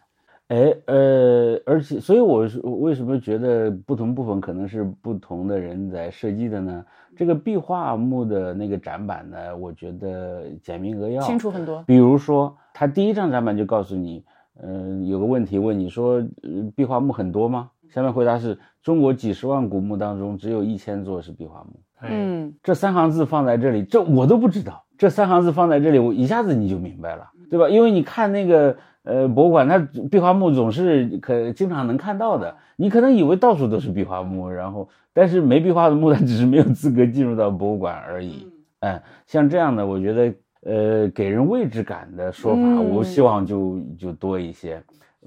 [0.48, 6.84] 哎，呃，而且，所以我是为什么觉得不同部分可能是不同的人在设计的呢？
[7.16, 11.82] 这个壁画墓的那个展板呢，我觉得简明扼要，清楚很多。
[11.84, 14.24] 比如说，他第一张展板就告诉你，
[14.62, 16.22] 嗯，有个问题问你说，
[16.74, 17.70] 壁画墓很多吗？
[17.88, 21.80] 下面回答是中国几十万古墓当中，只有一千座是壁画墓。
[22.02, 24.84] 嗯，这三行字放在这里，这我都不知道。
[24.98, 27.68] 这三行字放在这里，我一下子你就明白了，对吧？
[27.68, 29.78] 因为你看那个呃博物馆，它
[30.10, 38.46] 壁画墓总是可经常能看到的，你可能以为到处都是壁画墓，然后但是没壁画的墓，它只是没有资格进入到博物馆而已。
[38.80, 44.80] 哎，像这样的，我觉得呃给人位置感的说法，我希望就就多一些，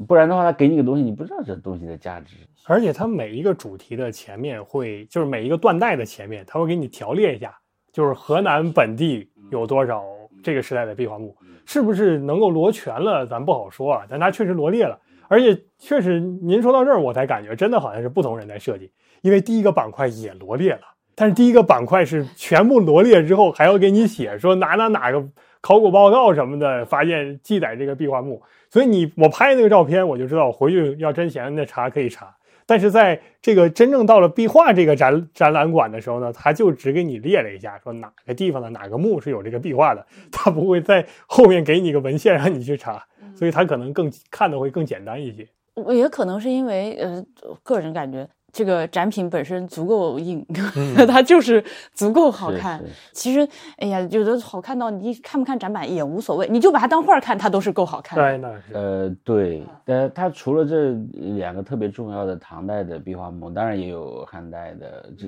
[0.08, 2.36] 不然的话，他给你个东西，你不知道这东西的价值。
[2.68, 7.56] 而且它每一个主题的前面会，就是每一个断代的前面，他会给你条列一下，
[7.92, 9.30] 就是河南本地。
[9.52, 10.04] 有多少
[10.44, 13.26] 这个时代的壁画墓，是不是能够罗全了？
[13.26, 20.82] 咱不好说啊，但它确实罗列了，而且确实，您说到这儿，我才感觉真的好像是不同人在设计，因为第一个板块也罗列了，
[21.16, 25.24] 但是第一个板块是全部罗列之后，还要给你写说哪哪哪个
[25.62, 32.36] 考古报告什么的，发现记载这个壁画墓，所以你我拍那个照片，我就知道我回去要真闲的查可以查。
[32.66, 43.04] 但是在这个真正到了壁画这个展展览馆的时候呢，他就只给你列了一下，说哪个地方的哪个墓是有这个壁画的，他不会在后面给你个文献让你去查，
[43.36, 45.48] 所以他可能更看的会更简单一些。
[45.94, 47.24] 也可能是因为呃，
[47.62, 50.46] 个人感觉这个展品本身足够硬，
[50.78, 51.62] 嗯 它就是
[51.94, 52.86] 足够好看是。
[53.12, 58.24] 其实，哎呀，有的好看到你看不看展板也无所谓，你就把它当画儿看，它都是够好看的。
[58.24, 60.94] 对，那是呃，对，呃，它除了这
[61.36, 65.28] 两个特别重要的唐代的壁画墓，当然也有汉代的，这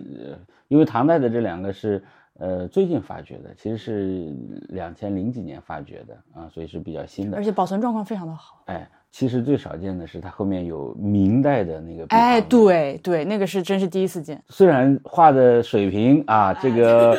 [0.70, 2.02] 因为唐代的这两个是
[2.40, 4.34] 呃最近发掘的，其实是
[4.70, 7.44] 两千零几年发掘的啊，所以是比较新的而。
[7.44, 8.64] 且保存状况非常的好。
[8.68, 14.40] 哎，其实最少见的是它后面有明代的那个壁画哎，对对，那个是真是第一次见。
[14.50, 17.18] 虽然画的水平啊，这个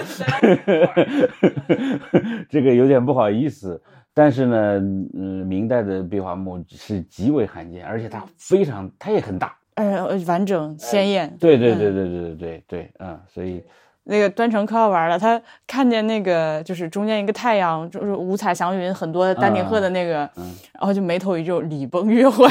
[2.49, 3.81] 这个有点不好意思，
[4.15, 4.79] 但是呢，
[5.15, 9.57] 嗯，明代的壁画墓是极为罕见，而且它非常，它也很大。
[9.75, 11.37] 呃，完整鲜艳。
[11.39, 13.63] 对对对对对对对对，嗯，所以
[14.11, 22.49] 那个端成可好玩了，他看见那个就是中间一个太阳，就是五彩祥云，很多丹顶鹤的那个，嗯然后就眉头一皱，礼崩乐坏。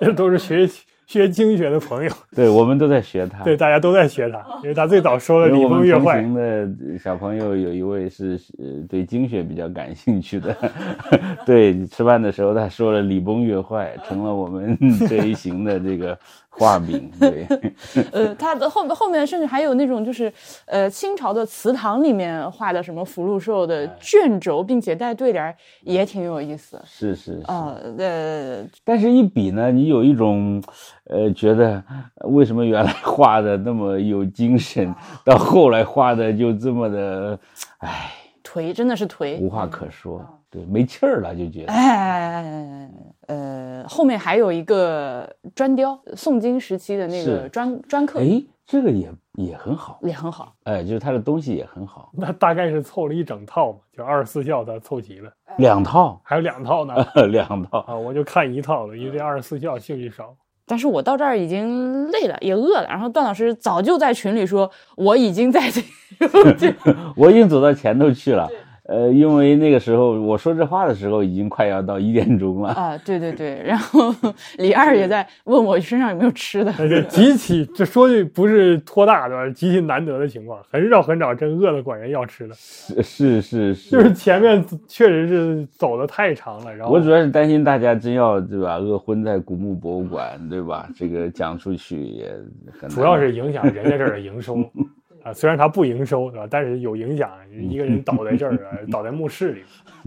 [0.00, 0.68] 这都是学
[1.06, 3.42] 学经学的朋友，对我们都在学他。
[3.44, 10.56] 对，大家都在学他，因为他最早说了礼因为我们同崩乐坏，行的小朋友有一位是呃对经学比较感兴趣的，
[11.46, 14.76] 对吃饭的时候他说了礼崩乐坏，成了我们
[15.08, 16.18] 这一行的这个
[16.54, 17.10] 画饼。
[17.18, 17.46] 对，
[18.12, 20.32] 呃，他的后后面甚至还有那种就是，
[20.66, 26.80] 呃，清朝的祠堂里面画的什么福禄寿的卷轴，并且带对联儿，也挺有意思。
[26.84, 27.42] 是是是。
[27.46, 30.62] 啊，呃，但是，一比呢，你有一种，
[31.04, 31.82] 呃，觉得
[32.16, 37.38] 呃为什么原来画的那么有精神， 到后来画的就这么的，
[37.78, 38.12] 唉，
[38.44, 39.38] 颓真的是颓。
[39.40, 41.72] 无话可说，对，没气儿了，就觉得。
[41.72, 42.90] 哎，
[43.26, 50.52] 呃，后面还有一个砖雕，宋金时期的那个砖砖刻，哎，这个也也很好，也很好。
[50.64, 56.94] 哎，就是他的东西也很好，那大概是凑了一整套嘛，就二十四孝他凑齐了，两套，还有两套呢
[57.32, 57.78] 两套。
[57.78, 60.36] 啊，我就看一套了，因为这二十四孝兴趣少。
[60.64, 62.86] 但是我到这儿已经累了，也饿了。
[62.86, 65.82] 然后段老师早就在群里说，我已经在这
[67.16, 68.48] 我已经走到前头去了，
[68.84, 72.70] 呃，因为那个时候我说这话的时候，已经快要到一点钟了。
[72.70, 73.62] 啊，对对对。
[73.64, 74.12] 然后
[74.58, 76.72] 李二也在问我身上有没有吃的。
[77.08, 79.50] 极其，这说句不是托大的？
[79.52, 90.88] 极其难得的情况，很少很少真饿了管人要吃的，是是是是，就是前面确实是走的太长了，然后我主要是担心大家真要对吧，饿昏在古墓博物馆，对吧？
[90.96, 92.28] 这个讲出去也
[92.72, 92.90] 很难。
[92.90, 94.56] 主要是影响人家这儿的营收
[95.24, 96.46] 啊，虽然他不营收对吧？
[96.50, 99.62] 但是有影响，一个人倒在这儿啊， 倒在墓室里，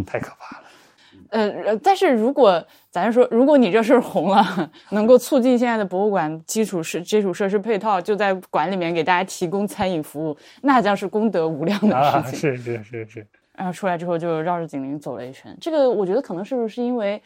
[0.06, 0.64] 太可怕了。
[1.30, 12.40] 呃，呃但是如果咱说，如果你这事儿红了，能够促进现在的博物馆基础设基础设施配套，就在馆里面给大家提供餐饮服务，那将是功德无量的啊，事情。
[12.40, 17.22] 是是是是， 然后出来之后就绕着景陵走了一圈，这个我觉得可能是不是因为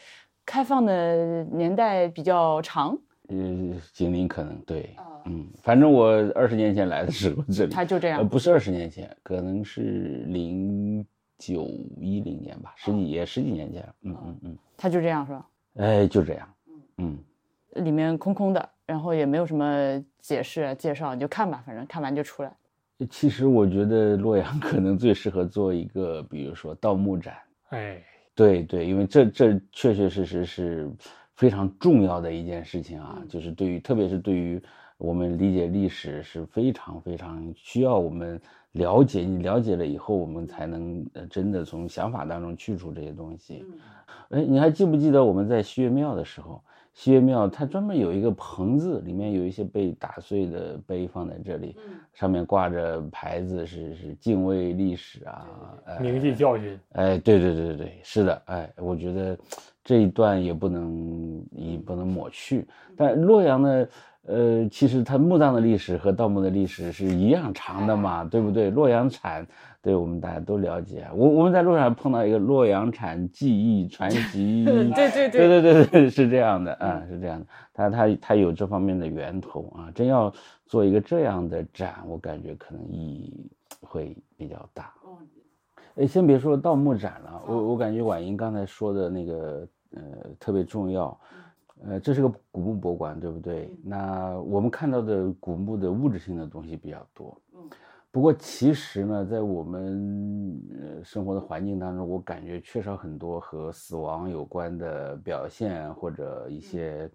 [0.45, 2.97] 开放的年代比较长，
[3.29, 8.27] 呃，景陵可能对，嗯，反正我二十年前来的时候，这里呃它就这样。
[8.27, 11.05] 不是二十年前，可能是零
[11.37, 11.67] 九
[11.99, 15.47] 一零年吧，十几也十几年前，嗯嗯嗯，他就这样是吧？
[15.77, 16.53] 哎，就这样，
[16.97, 17.17] 嗯。
[17.75, 22.51] 里面空空的，然后也没有什么解释介绍，你就看吧，反正看完就出来。
[23.11, 27.35] 其实我觉得洛阳可能最适合做一个，比如说盗墓展。
[27.69, 30.91] 哎，对对，因为这这确确实实是
[31.39, 34.61] 非常重要的一件事情啊，就是对于特别是对于
[34.97, 38.37] 我们理解历史是非常非常需要我们
[38.73, 43.63] 了解，你了解了以后，我们才能呃真的从想法当中去除这些东西。
[44.31, 46.61] 哎，你还记不记得我们在西岳庙的时候？
[46.93, 51.73] 西岳庙它专门有一个棚子，里面有一些被打碎的碑放在这里，
[52.13, 55.47] 上面挂着牌子是是敬畏历史啊，
[55.85, 59.37] 呃铭记教训，哎，对对对对对，是的，哎，我觉得
[59.89, 62.67] 这一段也不能也不能抹去。
[62.95, 63.87] 但洛阳呢，
[64.27, 68.69] 呃，其实它墓葬的历史和盗墓的历史是一样长的嘛，对不对？
[68.69, 69.43] 洛阳铲，
[69.81, 71.07] 对我们大家都了解。
[71.15, 77.47] 我我们在路上碰到一个洛阳铲技艺传奇， 对对对对对对，是这样的啊，是这样的。
[77.73, 80.31] 它它它有这方面的源头啊，真要
[80.67, 83.49] 做一个这样的展，我感觉可能意义
[83.81, 84.93] 会比较大。
[85.95, 90.01] 哎，先别说盗墓展了，我我感觉婉莹刚才说的那个呃
[90.39, 91.19] 特别重要，
[91.83, 93.73] 呃，这是个古墓博物馆，对不对？
[93.83, 97.35] 那我们看到的古墓的物质性的东西比较多，
[98.11, 107.09] 不过其实呢，在我们呃生活的环境当中，我感觉缺少很多和死亡有关的表现或者一些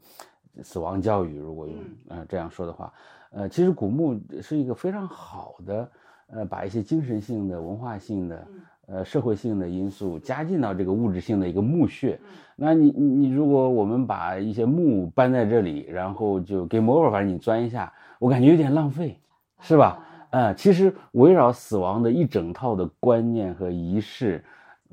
[0.62, 1.76] 死亡教育，如果用
[2.08, 2.92] 呃这样说的话，
[3.30, 5.90] 呃，其实古墓是一个非常好的。
[6.28, 8.46] 呃，把一些精神性的、文化性的，
[8.86, 12.18] 呃社会性的因素加进到这个物质性的一个墓穴。
[12.56, 19.18] 那你你你，如果我们把一些墓搬在这里，然后就给某某，反正你钻一下，我感觉有点浪费，
[19.60, 19.98] 是吧？
[20.30, 24.44] 嗯，其实围绕死亡的一整套的观念和仪式。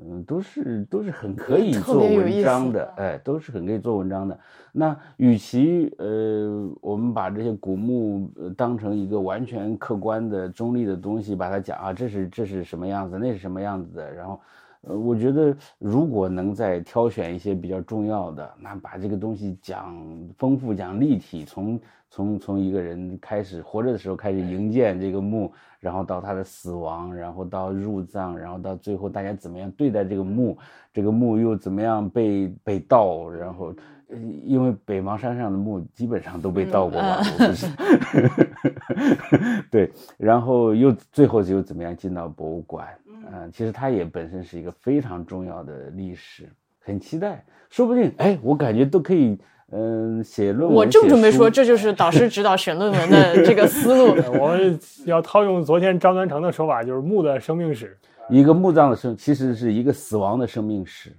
[0.08, 4.38] 嗯，都是都是很可以做文章的，哎，都是很可以做文章的。
[4.72, 14.40] 那与其呃，我们把这些古墓当成一个完全客观的中立的东西，把它讲啊，这是这是什么样子，那是什么样子的，然后。
[14.82, 19.96] 呃，我觉得如果能再挑选一些比较重要的，那把这个东西讲
[20.36, 21.80] 丰富、讲立体，从
[22.10, 30.58] 从从一个人开始活着的时候开始营建这个墓，然后到他的死亡，然后到入葬，然后到最后大家怎么样对待这个墓，
[30.92, 33.72] 这个墓又怎么样被被盗，然后，
[34.44, 37.22] 因为北邙山上的墓基本上都被盗过吧，
[39.70, 42.86] 对，然后又最后又怎么样进到博物馆。
[43.32, 46.48] 嗯，其实它也本身是一个非常重要的历史，
[46.80, 49.38] 很期待，说不定哎，我感觉都可以，
[49.70, 50.76] 嗯，写论文。
[50.76, 54.14] 我正准备说，这就是导师指导选论文的 这个思路。
[54.38, 57.96] 我们要套用昨天张端成的说法，就是墓的生命史，
[58.28, 61.10] 一个墓葬的生，其实是一个死亡的生命史。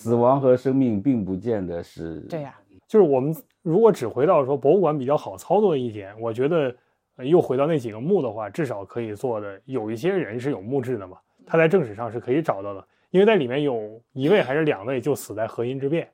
[0.00, 2.20] 死亡和生命并不见得是。
[2.20, 2.54] 对呀，
[2.88, 6.74] 就是我们如果只回到说博物馆比较好操作一点，我觉得
[7.18, 11.18] 又回到那几个墓的话，至少可以做的有一些人是有墓志的嘛。
[11.44, 16.08] 他在正史上是可以找到的，因为在里面有一位还是两位就死在河阴之变，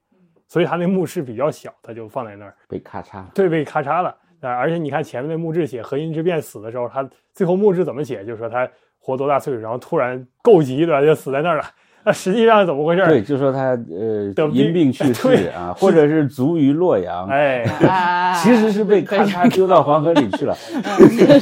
[0.49, 4.09] 所以他那墓室比较小，他就放在那儿被咔嚓，对，被咔嚓了
[4.41, 4.51] 啊！
[4.51, 8.25] 而且你看前面那墓志写河阴之变死的时候，他最后墓志怎么写？
[8.25, 8.69] 就是说他
[8.99, 11.65] 活多大岁数，然后突然够急的就死在那儿了。
[12.07, 13.05] 那实际上怎么回事？
[13.05, 17.65] 对，就说他呃因病 去世啊，或者是卒于洛阳，哎，
[18.41, 20.55] 其实是被咔嚓丢到黄河里去了。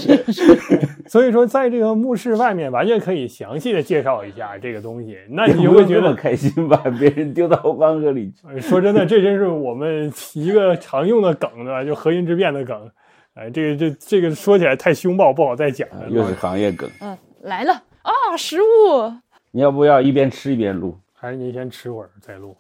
[1.07, 5.19] 所以说，在这个墓室外面，完全可以详细的介绍一下这个东西。
[5.29, 8.59] 那你就会觉得开心，把别人丢到黄河里去。
[8.59, 11.85] 说真的，这真是我们一个常用的梗，对吧？
[11.85, 12.75] 就河阴之变的梗。
[13.35, 16.09] 哎，这个这这个说起来太凶暴，不好再讲了。
[16.09, 16.89] 又是行业梗。
[17.03, 19.12] 嗯，来了啊，食物。
[19.55, 20.99] 你要不要一边吃一边录？
[21.13, 22.57] 还是您先吃会儿再录？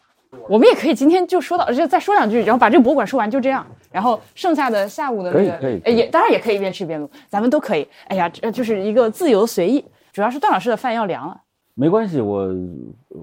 [0.48, 3.66] 我们也可以今天就说到，就再说两句，然后把这个博物馆说完，就这样。
[3.90, 7.84] 然后剩下的下午的那个，也当然也可以一边吃一边录，咱们都可以。
[8.06, 9.84] 哎呀，这就是一个自由随意。
[10.12, 11.40] 主要是段老师的饭要凉了，
[11.74, 12.46] 没关系，我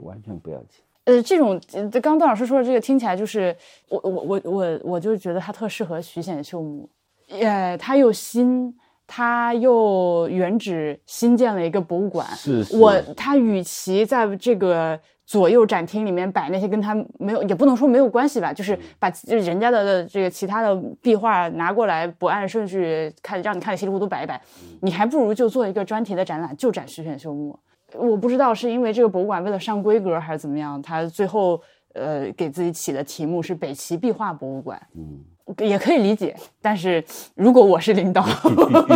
[0.04, 0.84] 完全不要紧。
[1.06, 1.58] 呃，这种
[1.94, 3.56] 刚刚段老师说的这个听起来就是
[3.88, 6.90] 我我我我我就觉得他特适合徐显秀墓，
[7.30, 8.76] 呃，他又新。
[9.14, 24.42] 他又原址新建了一个博物馆，是我他与其在这个左右展厅里面摆那些跟他没有，也不能说没有关系吧，就是把人家的这个其他的壁画拿过来不按顺序看，让你看的稀里糊涂摆一摆，
[24.82, 27.60] 你还不如就做一个专题的展览，就展徐选秀墓。
[27.96, 31.62] 我不知道是因为这个博物馆为了上规格还是怎么样，他最后
[31.96, 34.82] 呃给自己起的题目是北齐壁画博物馆。
[34.96, 35.20] 嗯。
[35.60, 37.04] 也可以理解，但是
[37.36, 38.26] 如果我是领导，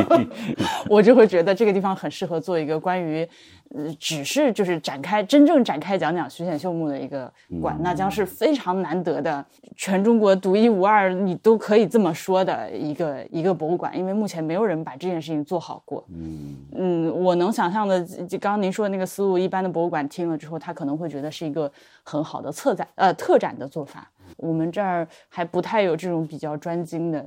[0.90, 3.28] 我就会觉得这个地方很适合做一个关于，
[3.76, 7.32] 呃，只是就是展开真正展开讲讲徐显秀墓的一个
[7.62, 9.44] 馆，那将是非常难得的，
[9.76, 16.06] 全中国独一无二，你都可以这么说的一个一个博物馆，因为目前没有人把这件事情做好过。
[16.10, 21.72] 嗯嗯，我能想象的，就刚刚您说的那个思路，一般的博物馆听了之后，他可能会觉得是一个
[22.04, 24.10] 很好的策展呃特展的做法。
[24.38, 27.26] 我们这儿还不太有这种比较专精的，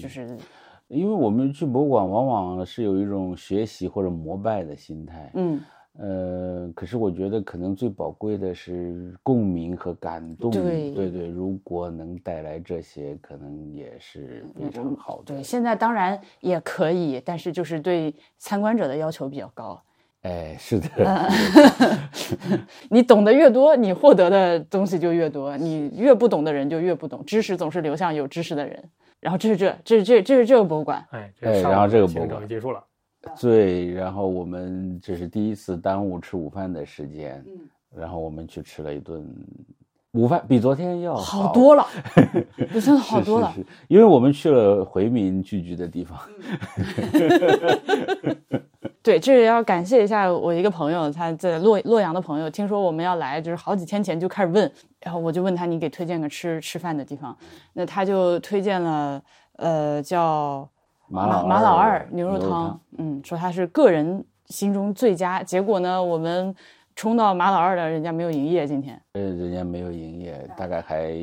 [0.00, 0.36] 就是，
[0.88, 5.60] 因为我们去博物馆往往是有一种学习或者膜拜的心态，嗯，
[5.98, 15.34] 呃，可是我觉得可能最宝贵的是共鸣和感动，对对对，如果能带来这些，可能也是非常好的。
[15.34, 19.82] 对，现在当然也可以，但是就是对参观者的要求比较高。
[20.22, 20.88] 哎，是的，
[22.90, 27.24] 你懂得越多，你获得的东西就越多；你越不懂的人就越不懂。
[27.24, 28.82] 知识总是流向有知识的人。
[29.20, 31.04] 然后这是这，这是这，这是这个博物馆。
[31.10, 32.82] 哎，哎，然后这个博物馆结束了。
[33.40, 37.40] 对，然后我们这是第一次耽误吃午饭的时间。
[37.46, 37.52] 嗯，
[37.96, 39.24] 然后我们去吃了一顿
[40.12, 41.86] 午饭，比昨天要好多了，
[42.72, 43.54] 比真的好多了。
[43.86, 46.18] 因为我们去了回民聚居的地方。
[49.06, 57.36] 对，这也要感谢一下我一个朋友，他在洛洛阳的朋友，听说我们要来，就是好几天前就开始问，然后我就问他，你给推荐个吃吃饭的地方，
[57.74, 59.22] 那他就推荐了，
[59.58, 60.68] 呃，叫
[61.06, 65.40] 马马老二牛肉汤，嗯，说他是个人心中最佳。
[65.40, 66.52] 结果呢，我们
[66.96, 68.98] 冲到马老二的，人家没有营业今天。
[69.12, 71.14] 呃，人家没有营业，大概还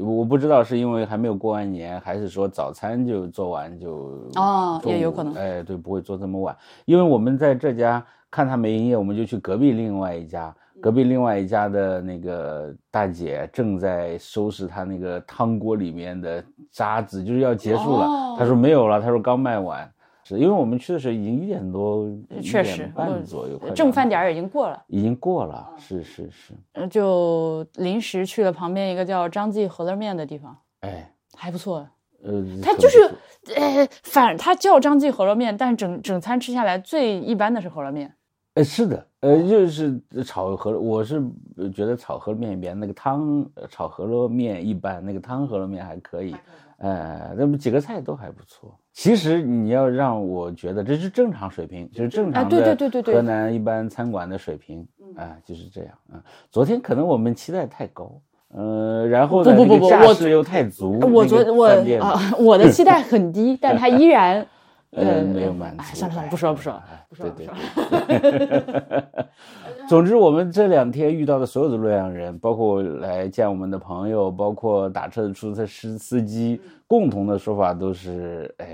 [0.00, 18.06] 我不知道是因为还没有过完年，还是说早餐就做完就哦也有可能哎，对，不会做这么晚，因为我们在这家看他没营业，我们就去隔壁另外一家，隔壁另外一家的那个大姐正在收拾她那个汤锅里面的渣子，就是要结束了。
[18.06, 19.90] 哦她说没有了，她说刚卖完。
[20.28, 22.06] 是因为我们去的时候已经一点多，
[22.42, 31.88] 确实半左右，正饭点儿已经过了，已经过了，是是是，呃就临时去了旁边一个叫张记饸饹面的地方，哎，还不错。
[32.22, 33.16] 呃，他就是很不
[33.52, 38.12] 错呃，反他叫张记饸饹面，但是整整餐吃下来最一般的是饸饹面。
[38.54, 41.22] 呃，是的，呃，就是炒饸，我是
[41.56, 46.34] 呃觉得炒饸饹面边那个汤，呃炒饸饹面一般，那个汤饸饹面还可以，
[46.78, 48.76] 呃，那么几个菜都还不错。
[48.98, 54.84] 其实你要让我觉得这是正常水平，就是正常的河南一般餐馆的水平，
[55.16, 56.18] 啊、就是这样啊、
[56.50, 58.10] 昨天可能我们期待太高，
[58.52, 61.68] 呃，然后呢，不不不不我又太足，我那个昨我
[62.04, 64.44] 啊， 我的期待很低，但它依然
[64.92, 65.82] 呃没有满足。
[65.82, 66.84] 哎，算了算了，不说了不说了。
[66.90, 69.04] 哎不说了对对不对。
[69.88, 78.66] 总之，我们这两天遇到的所有的洛阳人，包括来见我们的朋友，包括打车的出租车司司机，共同的说法都是，哎，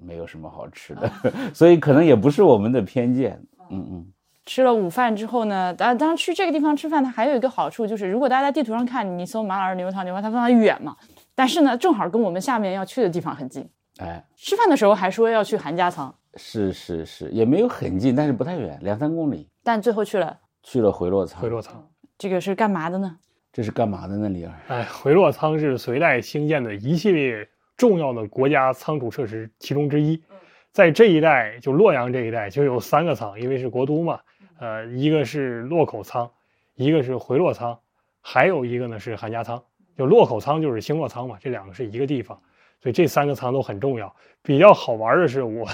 [0.00, 1.10] 没有什么好吃的，
[1.52, 3.40] 所以可能也不是我们的偏见。
[3.70, 4.06] 嗯嗯，
[4.46, 10.96] 吃了午饭之后呢，当当然去这个地方吃饭，它还有一个好处就是，如果大家在地图上看，你搜马老二牛肉汤，牛肉，它非常远嘛，
[11.34, 13.68] 但是呢，正好跟我们下面要去的地方很近。
[13.98, 19.48] 哎，吃饭的时候还说要去韩家仓，是是是，也没有很近，但是不太远，两三公里。
[19.62, 21.88] 但最后去了，去了回洛仓，回洛仓。
[22.16, 23.18] 这个是干嘛的呢？
[23.52, 24.28] 这是干嘛的呢？
[24.28, 24.52] 李二？
[24.68, 30.22] 哎，回洛仓是隋代兴建的一系列重要的国家仓储设施其中之一。
[30.70, 34.20] 在这一带，就洛阳这一带就有三个仓，因为是国都嘛。
[34.60, 36.30] 呃，一个是洛口仓，
[36.76, 37.76] 一个是回洛仓，
[38.20, 39.60] 还有一个呢是韩家仓。
[39.96, 42.40] 就洛口仓就是兴洛仓嘛，这两个是一个地方，
[42.80, 44.14] 所以这三个仓都很重要。
[44.42, 45.66] 比较好玩的是我，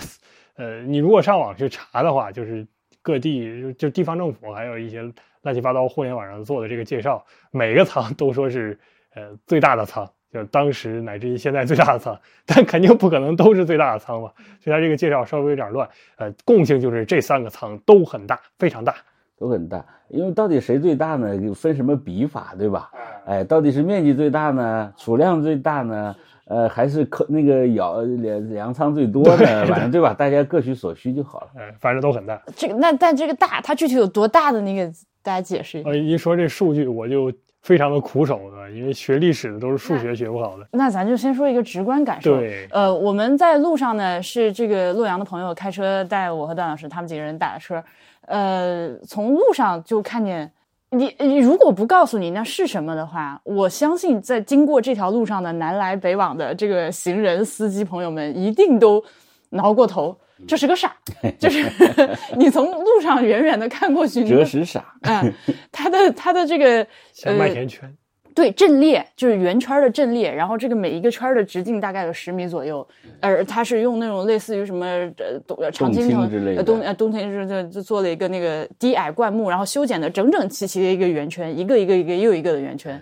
[0.56, 2.66] 呃，你如果上网去查的话，就是
[3.02, 5.02] 各地就就地方政府还有一些
[5.42, 8.78] 乱七八糟互联网上做的这个介绍，每个仓都说是
[9.14, 15.88] 呃最大的仓，就是当时乃至于现在最大的仓， 但肯定不可能都是最大的仓嘛，所以它这个介绍稍微有点乱。
[16.16, 18.94] 呃，共性就是这三个仓都很大，非常大。
[19.36, 21.36] 都很大，因为到底谁最大呢？
[21.54, 22.90] 分什么比法，对吧？
[23.26, 26.14] 哎，到底是面积最大呢，储量最大呢？
[26.46, 29.66] 呃，还是可那个舀粮粮仓最多的？
[29.66, 30.12] 反正对吧？
[30.12, 31.48] 大家各取所需就好了。
[31.56, 32.40] 呃， 反正都很大。
[32.54, 34.92] 这个那但这个大，它具体有多大的那个，
[35.22, 35.88] 大家解释一下。
[35.88, 37.32] 呃，一说这数据，我就
[37.62, 40.66] 非常的苦手了，因为学历史的都是数学学不好的。
[40.72, 42.36] 那咱就先说一个直观感受。
[42.36, 47.82] 对呃，我们在路上呢，是这个洛阳的朋友开车带我和段老师他们几个人打的车，
[48.26, 50.52] 呃，从路上就看见
[50.94, 59.02] 你，你如果不告诉你那是什么的话，我相信在经过这条路上的南来北往的这个行人司机朋友们一定都
[59.50, 60.16] 挠过头。
[60.48, 60.92] 这是个傻，
[61.38, 61.64] 就是
[62.36, 65.32] 你从路上远远的看过去， 你会折实傻，嗯，
[65.70, 67.96] 他的他的这个像麦田圈，
[68.34, 72.86] 对阵列就是圆圈的阵列，然后这个每一个圈的直径大概有十米左右，
[73.20, 83.00] 而它是用那种类似于什么呃冬呃常青藤之类的呃冬呃冬天是就就做了一个那个低矮灌木，然后修剪的整整齐齐的一个圆圈，一个一个一个又一个的圆圈，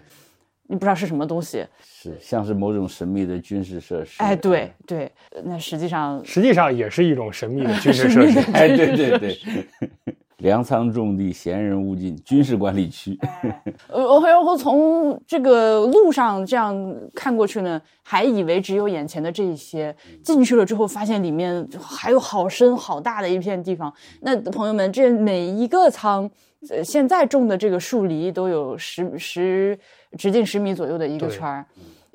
[0.66, 1.64] 你不知道是什么东西。
[1.80, 4.16] 是像是某种神秘的军事设施。
[4.18, 5.08] 哎，对对，
[5.44, 8.40] 那实际上实际上也是一种神秘的军事设施。
[8.52, 9.38] 哎，对对对，
[10.43, 13.16] 粮仓种地，闲人勿进，军事管理区。
[13.88, 16.74] 呃，然后从这个路上这样
[17.14, 23.93] 看过去呢，还以为只有眼前的这一些，进去了之后发现里面还有好深好大的一片地方。
[24.20, 26.28] 那朋友们，这每一个仓，
[26.68, 29.78] 呃，现在种的这个树篱都有十十
[30.18, 31.64] 直径十米左右的一个圈儿，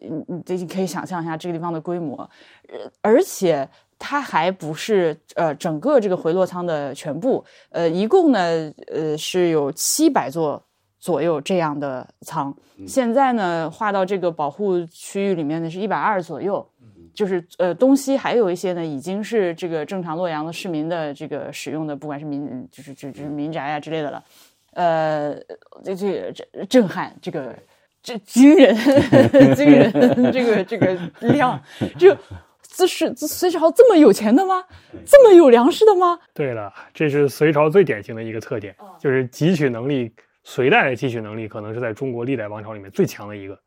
[0.01, 2.29] 嗯，你这你可以想象一下这个地方的规模，
[2.67, 3.67] 呃，而且。
[3.99, 10.63] 它还不是呃整个这个回落仓的全部，呃，一共呢呃是有七百座
[10.99, 12.55] 左右这样的仓。
[12.87, 16.67] 现在呢划到这个保护区域里面呢是一百二左右，
[17.13, 24.23] 就是呃东西还有一些呢已经是这个正常洛阳的市民的这个使用的，不管是民就是就就是民宅啊之类的了。
[24.73, 25.35] 呃，
[25.83, 27.55] 这这这震撼这个。
[28.03, 28.73] 这惊人，
[29.53, 29.91] 惊人，
[30.31, 31.61] 这个这个量，
[31.99, 32.15] 就
[32.77, 34.63] 这是这隋朝这么有钱的吗？
[35.03, 36.19] 这么有粮食的吗？
[36.31, 40.13] 对了，这是隋朝最典型的一个特点，就是汲取能力。
[40.43, 43.59] 隋代的汲取能力可能是在中国历代王朝里面最强的一个，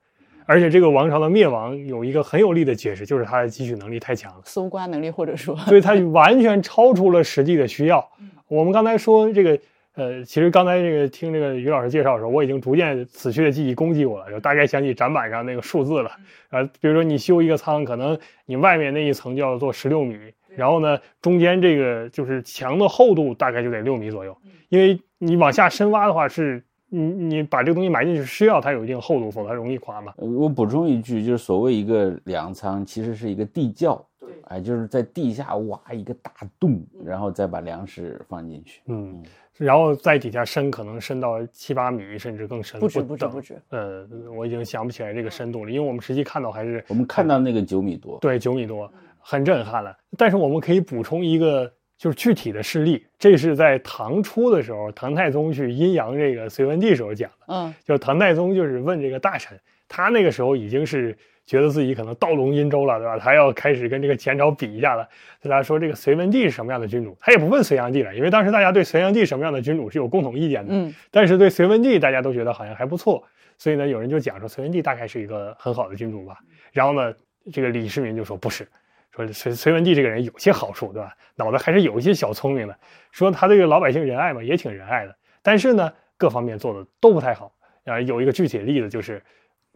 [0.47, 8.09] 而且这个王朝的灭亡有一个很有力的解释，就是它的汲取能力太强了，搜刮能力或者说，所以它完全超出了实际的需要。
[8.49, 9.59] 我们刚才说这个
[9.95, 16.11] 呃，其实刚才这个听这个于老师介绍的时候，我已经逐渐死去的记忆攻击我了，就大概想起展板上那个数字了。
[16.49, 20.17] 啊，比如说你修一个仓，可能你外面那一层就要做十六米，
[20.57, 24.37] 然后呢，中间这个就是墙的厚度大概就得六米左右，
[24.69, 26.65] 因为你往下深挖的话是。
[26.93, 30.13] 你你把这个东西埋进去，需要它有一定厚度，否则容易垮嘛。
[30.17, 34.10] 我补充一句，就是所谓一个粮仓，其实是一个地窖，对，
[34.49, 39.23] 哎，就是在地下挖一个大洞，然后再把粮食放进去，嗯，
[39.57, 43.61] 然后在底下深，可能深到七八米，甚至更深，不止不止不止。
[43.71, 49.97] 呃，我已经想不起来这个深度了，因为我们实际看到还是我们看到那个九米多，对，九米多，很震撼了。
[50.17, 51.73] 但是我们可以补充一个。
[52.01, 57.37] 就是具体的事例，这是在唐初的时候，唐太宗去阴阳这个隋文帝时候讲的。
[57.49, 61.15] 嗯，就唐太宗就是问这个大臣，他那个时候已经是
[61.51, 63.19] 觉得自己可能到龙殷周了，对吧？
[63.19, 65.05] 他要开始跟这个前朝比一下了。
[65.43, 67.17] 大家说这个隋文帝是什么样的君主？
[67.19, 70.73] 他也不问隋炀帝了，因为当时大家对隋炀帝什么样的君主是有共同意见的。
[70.73, 73.21] 嗯，但是对隋文帝大家都觉得好像还不错，
[73.59, 76.39] 所以呢，有人就讲说隋文帝大概是一个很好的君主吧。
[76.71, 77.13] 然后呢，
[77.53, 78.65] 这个李世民就说不是。
[79.11, 81.13] 说隋隋文帝这个人有些好处，对吧？
[81.35, 82.79] 脑子还是有一些小聪明的。
[83.11, 85.17] 说他这个老百姓仁爱嘛，也挺仁爱的。
[85.43, 87.51] 但是呢，各方面做的都不太好。
[87.87, 89.21] 啊，有一个具体的例子就是，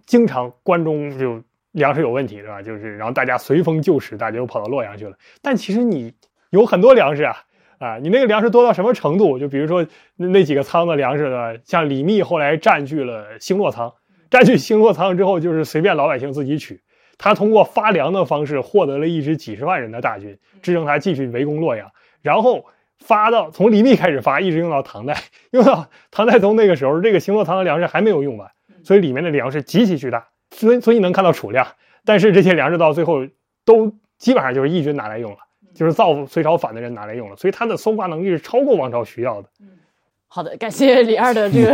[0.06, 1.42] 经常关中就
[1.74, 2.62] 粮食有问题，对吧？
[2.62, 5.16] 就是然后大家随风就食，大家又跑到洛阳去了。
[5.42, 6.12] 但其实你
[6.50, 7.36] 有很多粮食啊，
[7.78, 9.38] 啊，你那个粮食多到什么程度？
[9.38, 9.84] 就比如说
[10.16, 13.92] 那那几个仓的粮食呢，像李密后来占据了兴洛仓，
[14.30, 16.80] 占据兴洛仓之后，就是随便老百姓自己取。
[17.18, 21.90] 他通过发粮的方式获得了一支几十万人的大军，支撑他继续围攻洛阳。
[22.22, 22.64] 然后
[22.98, 25.16] 发到从李密开始发，一直用到唐代，
[25.52, 28.50] 用到唐太宗那个时候，这个兴洛仓的粮食还没有用完，
[28.82, 31.66] 所以里面的粮食极其巨大，所以所以能看到储量。
[32.04, 33.26] 但是这些粮食到最后
[33.64, 35.38] 都基本上就是义军拿来用了，
[35.74, 39.48] 就是造隋朝反的人拿来用了，所以他的搜刮能力是超过王朝需要的。
[40.34, 41.70] 好的，感谢李二的这个，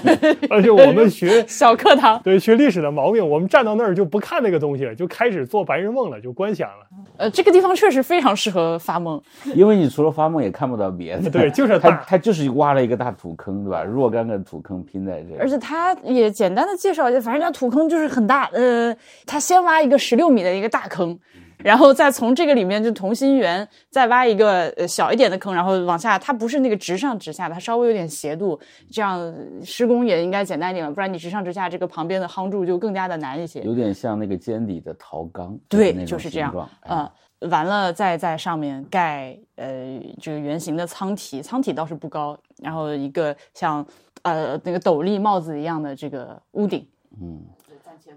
[0.48, 6.86] 而且我们学 小课堂，对学历史的毛病，我们站到那儿就不看那个东西了，就开始做白日梦了，就观想了。
[7.18, 9.20] 呃，这个地方确实非常适合发梦，
[9.54, 11.28] 因为你除了发梦也看不到别的。
[11.28, 13.84] 对，就是他，他就是挖了一个大土坑，对吧？
[13.84, 18.96] 若干个土坑拼在这，而且他也简单的介绍一下，反正那土坑就是很大，呃，
[19.26, 21.18] 他先挖一个十六米的一个大坑。
[21.58, 28.58] 然后再从这个里面就同心圆再挖一个呃小一点的坑，然后往下，它不是那个直上直下的，它稍微有点斜度，
[28.90, 29.34] 这样
[29.64, 33.60] 施工也应该简单一点了，不然你直上直下，这个旁边的夯柱就更加的难一些。
[33.62, 36.70] 有点像那个尖底的陶缸，对，就是这样。
[36.88, 43.84] 嗯，完了再在上面盖呃这个圆形的舱体，舱体倒是不高，然后一个像
[44.22, 46.86] 呃那个斗笠帽子一样的这个屋顶。
[47.20, 47.42] 嗯，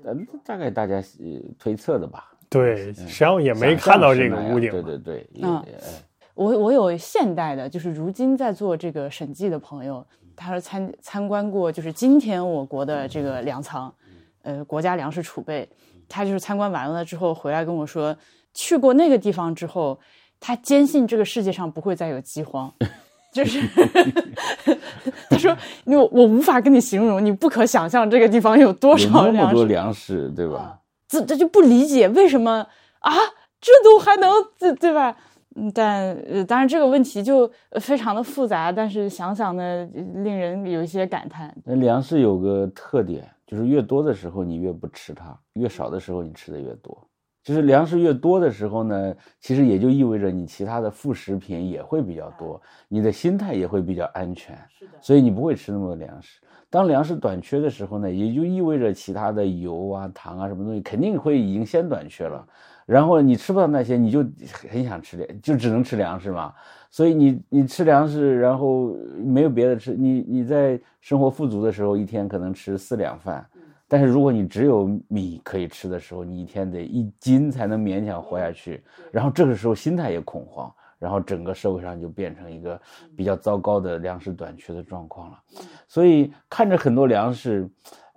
[0.03, 1.01] 嗯，大概大家
[1.57, 2.30] 推测的吧。
[2.51, 4.69] 对，实际上也没看到这个屋顶。
[4.69, 5.63] 对对对，嗯，
[6.33, 13.93] 我我有现代的，就是如今在做这个审计的朋友，他说参参观过，就是今天我国的这个粮仓，
[14.41, 15.65] 呃，国家粮食储备，
[16.09, 18.13] 他就是参观完了之后回来跟我说，
[18.53, 19.97] 去过那个地方之后，
[20.41, 22.69] 他坚信这个世界上不会再有饥荒，
[23.31, 23.61] 就是
[25.29, 25.55] 他说，
[25.87, 30.77] 我我无法跟你形容，你不可想象这个地方有多少粮食，多粮食，对吧？
[31.11, 32.65] 这这就不理解为什么
[32.99, 33.11] 啊？
[33.59, 35.13] 这都还能对对吧？
[35.57, 37.51] 嗯，但呃，当然这个问题就
[37.81, 41.53] 非常的复杂，但是想想呢，令人有一些感叹。
[41.65, 46.97] 那粮食有个特点，就是越多的时候你越不吃它，越少的时候你吃的越多。
[47.43, 54.55] 就是粮食越多的时候呢，其实也就意味着你其他的副食品也会比较多，你的心态也会比较安全。
[54.69, 56.39] 是的，所以你不会吃那么多粮食。
[56.69, 62.47] 当粮食短缺的时候呢，也就意味着其他的油啊、糖啊什么东西肯定会已经先短缺了，
[62.85, 64.25] 然后你吃不到那些，你就
[64.69, 66.53] 很想吃点，就只能吃粮食嘛。
[66.89, 73.45] 所以你你吃粮食，然后没有别的吃，你你在生活富足的时候，一天可能吃四两饭，
[73.91, 78.81] 但是如果你只有米可以吃的时候，你一天得一斤才能勉强活下去，
[79.11, 80.71] 然后这个时候心态也恐慌。
[80.97, 82.79] 然后整个社会上就变成一个
[83.17, 85.37] 比较糟糕的粮食短缺的状况了，
[85.87, 87.67] 所以看着很多粮食，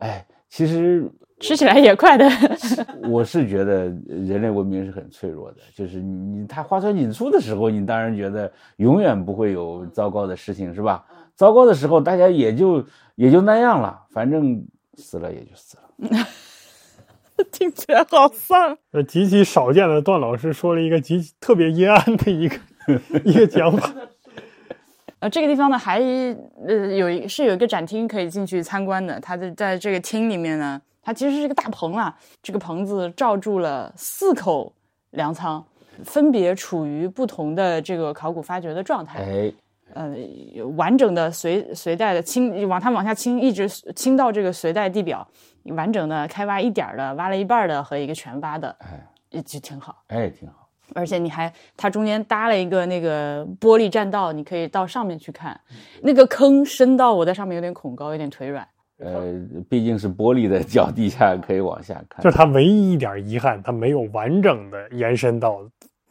[0.01, 1.11] 哎，其实
[1.41, 2.29] 吃起来也快的。
[3.09, 11.07] 我是觉得人类文明是很脆弱的，就是你它花团锦簇的时候，你当然觉得永远不会有糟糕的事情，是吧？
[11.35, 14.62] 糟糕的时候，大家也就也就那样了，反正
[14.97, 16.26] 死了也就死了。
[17.51, 18.78] 听起来好丧。
[18.92, 22.57] 呃，极其少见的段老师说了一个极其特别阴暗的一个。
[23.24, 23.95] 一个讲法，
[25.20, 26.01] 呃，这个地方呢，还
[26.66, 29.18] 呃有一是有一个展厅可以进去参观的。
[29.20, 32.14] 它的在这个厅里面呢，它其实是一个大棚啊。
[32.42, 34.70] 这个棚子罩住了四口
[35.12, 35.64] 粮仓，
[36.05, 39.18] 分别处于不同的这个考古发掘的状态。
[39.20, 39.53] 哎，
[39.95, 40.14] 呃
[40.76, 45.26] 完整的隋隋代的清往它往下清，一直清到这个隋代地表，
[45.64, 50.03] 完整的开挖一点儿的，挖了一半儿的和一个全挖的，哎也就挺好。
[50.09, 50.68] 哎，挺好。
[50.95, 55.59] 而且你还，它中间搭了一个那个玻璃栈道，你可以到上面去看。
[56.03, 58.68] 那个坑深到我在上面有点恐高，有点腿软。
[58.99, 59.32] 呃，
[59.68, 62.22] 毕竟是玻璃的脚底下可以往下看。
[62.22, 65.59] 就是它唯一一点遗憾，它没有完整的延伸到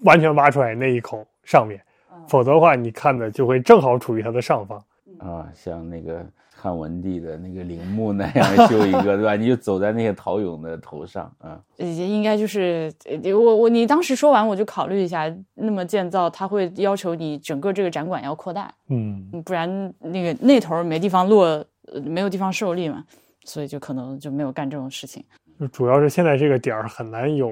[0.01, 1.79] 完全挖出来那一口上面，
[2.27, 4.83] 否则的话，你看的就会正好处于它的上方。
[5.19, 9.35] 啊，像那个汉文帝的那个陵墓那样修一个，对吧？
[9.37, 11.59] 你就走在那些陶俑的头上啊。
[11.77, 21.45] 呃应该就是呃我我你当时说完，我就考虑一下，那么建造它会要求你整个这个展馆要扩大，嗯，不然那个那头没地方落，
[21.91, 23.05] 呃没有地方受力嘛，
[23.45, 25.23] 所以就可能就没有干这种事情。
[25.59, 27.49] 就主要是现在这个点儿很难有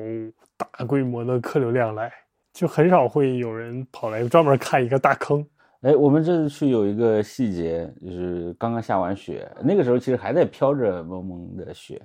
[0.57, 2.11] 大规模的客流量来，
[2.53, 5.45] 就很少会有人跑来专门看一个大坑。
[5.81, 11.99] 哎，我们这次去有一个细节，就是刚刚下完雪，那个时候其实还在飘着蒙蒙的雪，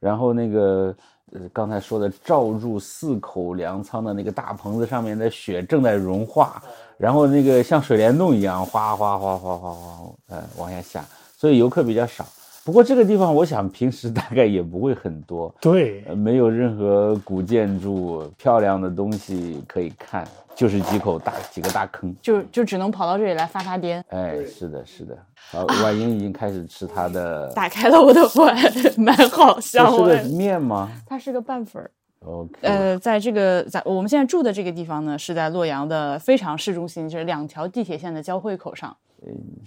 [0.00, 0.92] 然后那个
[1.32, 6.60] 呃刚才说的罩住四口粮仓的那个大棚子上面的雪正在融化，
[6.98, 11.04] 然后那个像水帘洞一样哗哗哗哗哗哗呃往下下，
[11.36, 12.26] 所以游客比较少。
[12.70, 22.14] 不过这个地方我想平时大概也不会很多，对，呃，没有任何古建筑、漂亮的东西可以看，就是几口大几个大坑。
[22.22, 24.00] 就就只能跑到这里来发发癫。
[24.10, 25.18] 哎，是的，是的。
[25.50, 28.56] 好，婉英已经开始吃她的， 打开了我的碗，
[28.96, 29.90] 蛮好这笑。
[29.90, 31.90] 我是个面吗它是个拌粉儿。
[32.24, 38.96] ？OK，呃，在这个在我们现在住的这个地方呢，是在洛阳的非常市中心，就是两条地铁线的交汇口上。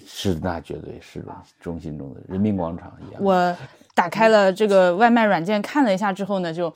[0.05, 1.23] 是那绝对是
[1.59, 3.23] 中心中的人民广场一样。
[3.23, 3.55] 我
[3.93, 6.73] 打开了这个外卖软件看了一下之后呢，就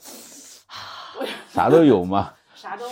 [1.49, 2.33] 啥都有吗？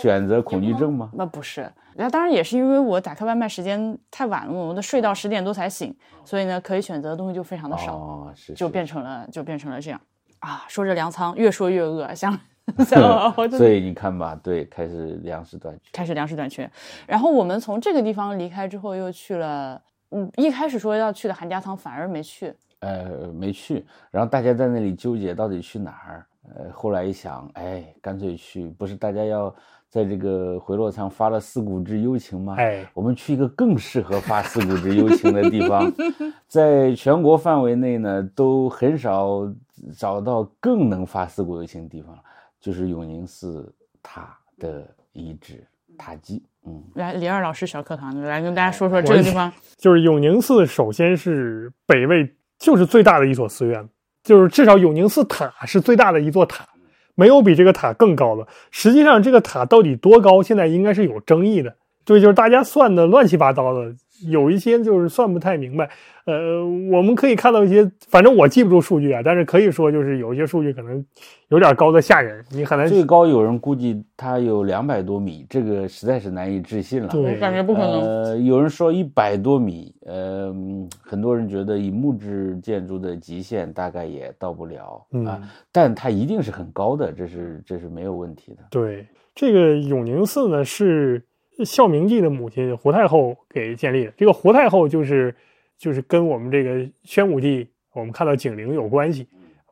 [0.00, 1.10] 选择恐惧症吗？
[1.14, 10.00] 那不是，那当然也是因为我打开外卖时间太晚了，我都睡到十点多才醒，所以呢，可以选择的东西就非常的少，哦，是就变成了就变成了这样
[10.38, 10.64] 啊。
[10.68, 12.38] 说着粮仓，越说越饿，想
[13.50, 15.90] 所以你看吧，对，开始粮食短缺。
[15.92, 16.68] 开始粮食短缺。
[17.06, 22.52] 然后我们从这个地方离开之后，又去了，嗯，一开始说要去的韩家仓，反而没去。
[22.80, 26.26] 呃，没去，然后大家在那里纠结到底去哪儿。
[26.54, 29.52] 呃，后来一想，哎，干脆去，不是大家要
[29.88, 32.54] 在这个回落仓发了四股之幽情吗？
[32.58, 35.92] 哎，我们去一个更适合发四股之幽情的地方，
[36.46, 39.52] 在全国范围内呢，都很少
[39.96, 42.22] 找到更能发四股幽情的地方了，
[42.66, 45.64] 就是永宁寺塔的遗址
[45.96, 46.42] 塔基。
[46.66, 49.52] 嗯，来，李二老师小课堂，来跟大家说说这个地方。
[49.78, 53.88] 就是永宁寺，首先是北魏就是最大的一所寺院，
[54.24, 56.66] 就是至少永宁寺塔是最大的一座塔，
[57.14, 58.44] 没有比这个塔更高的。
[58.72, 61.76] 实际上，这个塔到底多高，现在应该是有争议的。
[62.06, 63.92] 对，就是大家算的乱七八糟的，
[64.30, 65.90] 有一些就是算不太明白。
[66.24, 71.04] 呃，我们可以看到一些，反正我记不住数据啊，但是可以说就是有一些数据可能
[71.48, 72.88] 有点高的吓人，你很难。
[72.88, 77.08] 最高有人估计它有两百多米，这个实在是难以置信了。
[77.08, 78.00] 对我感觉不可能。
[78.00, 85.40] 呃，有人说一百多米，呃，嗯很多人觉得以木质建筑的极限大概也到不了、嗯啊，
[85.70, 88.64] 但它一定是很高的，这是这是没有问题的。
[88.70, 91.22] 对，这个永宁寺呢是
[91.64, 94.12] 孝明帝的母亲胡太后给建立的。
[94.16, 95.34] 这个胡太后就是
[95.78, 99.26] 就是跟我们这个宣武帝，我们看到景陵有关系。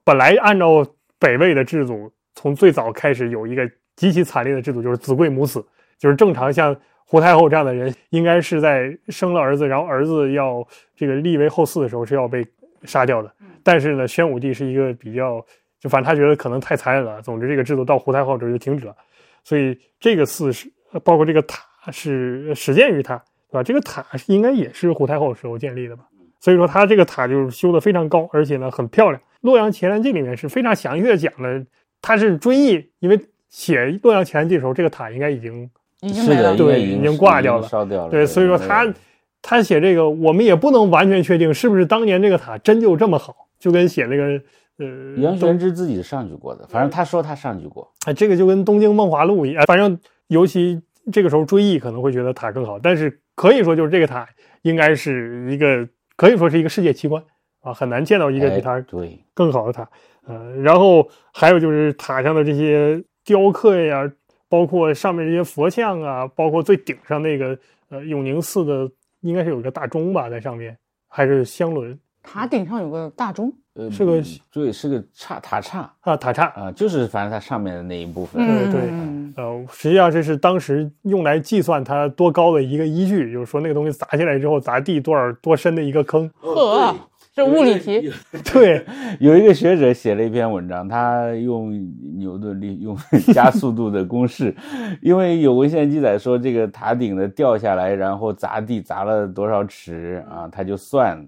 [0.05, 0.87] 本来按照
[1.19, 5.65] 北魏的制度，从最早开始有一个极其惨烈的制度，就是子贵母死，
[5.99, 6.77] 就是正常像
[7.07, 10.67] 胡太后这样的人，应该是在生了儿子，然后儿子要
[10.97, 12.47] 这个立为后嗣的时候是要被
[12.83, 13.33] 杀掉的。
[13.63, 15.45] 但是呢，宣武帝是一个比较，
[15.81, 17.23] 就反正他觉得可能太残忍了。
[17.23, 18.95] 总之，这个制度到胡太后这儿就停止了。
[19.43, 20.71] 所以这个寺是
[21.03, 23.17] 包括这个塔是始建于他，
[23.51, 23.63] 对吧？
[23.63, 26.05] 这个塔应该也是胡太后时候建立的吧？
[26.41, 29.21] 所以说他这个塔就是修的非常高，而且呢很漂亮。
[29.41, 31.65] 《洛阳前南记》里面是非常详细的讲了，
[32.03, 33.19] 他是追忆，因为
[33.49, 35.71] 写《洛阳前南记》的时候，这个塔应该已经
[36.03, 38.11] 是的，已经对已经挂掉了烧掉了。
[38.11, 38.93] 对，所以说他
[39.41, 44.25] 他写这个，我们也不能完全确定是不是当年这个塔真就这么好，就跟写那个
[44.79, 47.91] 呃杨东玄之自己是上去过的，反正他说他上去过。
[48.07, 50.81] 哎，这个就跟东京梦华录一样，反正尤其
[51.13, 54.29] 这个时候追忆可能会觉得塔更好，但是可以说就是这个塔
[54.63, 57.23] 应该是一个可以说是一个世界奇观
[57.61, 59.89] 啊，很难见到一个比哎它对，更好的塔。
[60.27, 64.11] 呃，然后还有就是塔上的这些雕刻呀，
[64.49, 67.59] 包括上面这些佛像啊，包括最顶上那个
[67.91, 68.91] 呃永宁寺的，
[69.21, 70.77] 应该是有一个大钟吧，在上面
[71.09, 71.99] 还是香轮。
[72.23, 74.23] 塔顶上有个大钟，呃，是个
[74.53, 76.45] 对，是个叉塔叉啊塔叉。
[76.55, 78.47] 啊，就是反正它上面的那一部分。
[78.47, 86.31] 对对嗯呃，实际上这是当时用来计算它多高的一个依据，就是说那个东西砸下来之后砸地多少多深的一个坑。
[86.41, 86.95] 呵，
[87.35, 88.13] 这物理题，
[88.53, 88.87] 对，
[89.19, 91.73] 有一个学者写了一篇文章，他用
[92.17, 92.97] 牛顿力用
[93.35, 94.55] 加速度的公式，
[95.03, 101.27] 因为有文献记载说这个塔顶的掉下来，然后砸地砸了多少尺啊，他就算，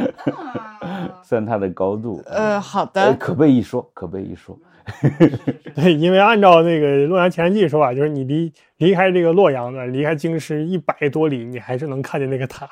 [1.22, 2.22] 算它的高度。
[2.24, 4.58] 呃，好呃，的，可悲一说，可悲一说。
[5.76, 12.66] 对，因为按照那个《洛阳前记》说法，就是你离离开这个洛阳呢，离开京师一百多里，你还是能看见那个塔，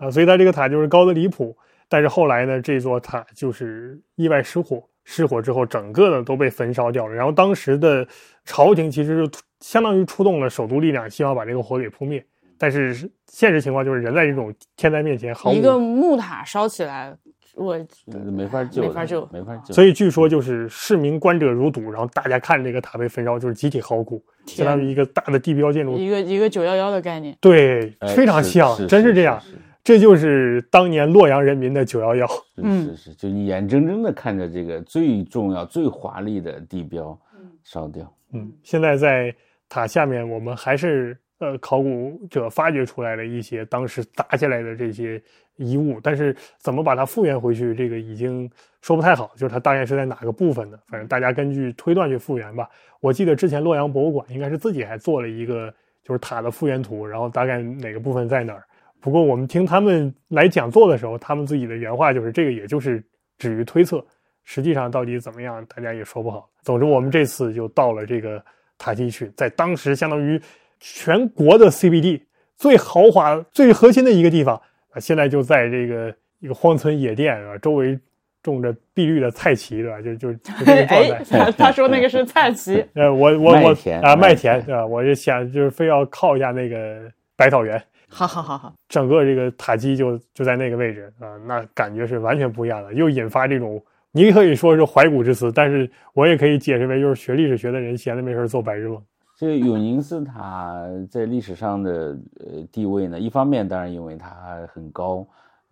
[0.00, 1.56] 啊，所以它这个塔就是高的离谱。
[1.88, 7.14] 但是后来呢，这座塔就是意外失火，失火之后整个的都被焚烧掉了。
[7.14, 8.06] 然后当时的
[8.44, 12.24] 朝廷其实是相当于出动了首都力量，希望把这个火给扑灭。
[12.56, 17.12] 但是现实情况就是人在这种天灾面前毫无一个木塔烧起来，
[17.56, 17.72] 我
[18.12, 19.74] 呃没法救，没法救没法救。
[19.74, 25.96] 所以据说就是市民观者如堵，然后大家看这个塔被焚烧，就是集体嚎哭，相当于一个大的地标建筑。
[25.96, 27.36] 一个一个九幺幺的概念。
[27.40, 29.40] 对，哎非常像，是真是这样。
[29.40, 32.26] 是这就是当年洛阳人民的九幺幺。
[32.56, 37.18] 嗯是是是，就你眼睁睁的看着这个最重要、最华丽的地标
[37.64, 38.12] 烧掉。
[38.32, 39.34] 嗯，现在在
[39.68, 45.20] 塔下面，我们还是呃考古者发掘出来了一些当时砸下来的这些
[45.56, 48.48] 遗物，但是怎么把它复原回去，这个已经
[48.82, 52.68] 说不太好，就是它大概是在哪个部分的，反正大家根据推断去复原吧。
[53.00, 55.72] 我记得之前洛阳博物馆应该是自己还做了一个
[56.04, 58.62] 就是塔的复原图，然后大概哪个部分在哪儿。
[59.00, 63.02] 不过我们听他们来讲座的时候，他们自己的原话就是这个，也就是
[63.38, 64.04] 止于推测，
[64.44, 66.48] 实际上到底怎么样，大家也说不好。
[66.62, 68.42] 总之，我们这次就到了这个
[68.76, 70.40] 塔基去，在当时相当于
[70.78, 72.20] 全国的 CBD
[72.56, 77.98] 最豪华、最核心的一个地方啊，现在就在这个一个荒村野店啊，周围
[78.42, 80.00] 种着碧绿的菜畦，对吧？
[80.02, 81.24] 就就就这个状 哎，态。
[81.24, 83.70] 他他说那个是菜畦，呃，我我我
[84.02, 84.84] 啊，麦麦田对吧？
[84.84, 87.82] 我就想就是非要靠一下那个百草园。
[88.10, 93.80] 好好好好，整个这个塔基就就在那个位置啊，那感觉是完全不一样的，又引发这种
[94.12, 99.00] 你可以说是怀古之词，但是我也可以解释为就是学历史学的人闲着没事做白日梦。
[99.36, 100.76] 这个永宁寺塔
[101.08, 104.28] 在历史上的呃地位呢，一方面当然因为它
[104.74, 105.26] 很高，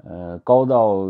[0.04, 1.08] 呃，高到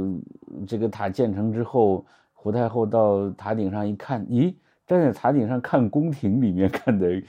[0.67, 4.53] 这个塔建成之后，胡太后到塔顶上一看，咦，
[4.89, 7.23] 站在塔顶上看宫廷里面 看得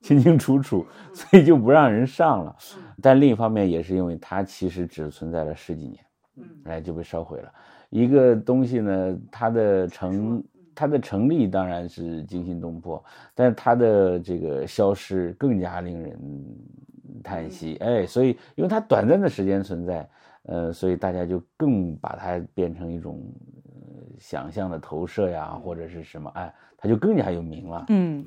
[0.00, 2.56] 清清楚楚，所以就不让人上了。
[3.00, 6.04] 但另一方面也是因为它其实只存在了十几年，
[6.64, 7.52] 哎就被烧毁了。
[7.90, 10.42] 一个东西呢，它的成
[10.74, 13.04] 它的成立当然是惊心动魄，
[13.34, 16.18] 但是它的这个消失更加令人
[17.22, 17.76] 叹息。
[17.76, 20.08] 哎，所以因为它短暂的时间存在，
[20.44, 23.22] 呃，所以大家就更把它变成一种、
[23.66, 26.52] 呃、想象的投射呀，或者是什么，哎，
[26.82, 27.84] 它就更加有名了。
[27.88, 28.26] 嗯，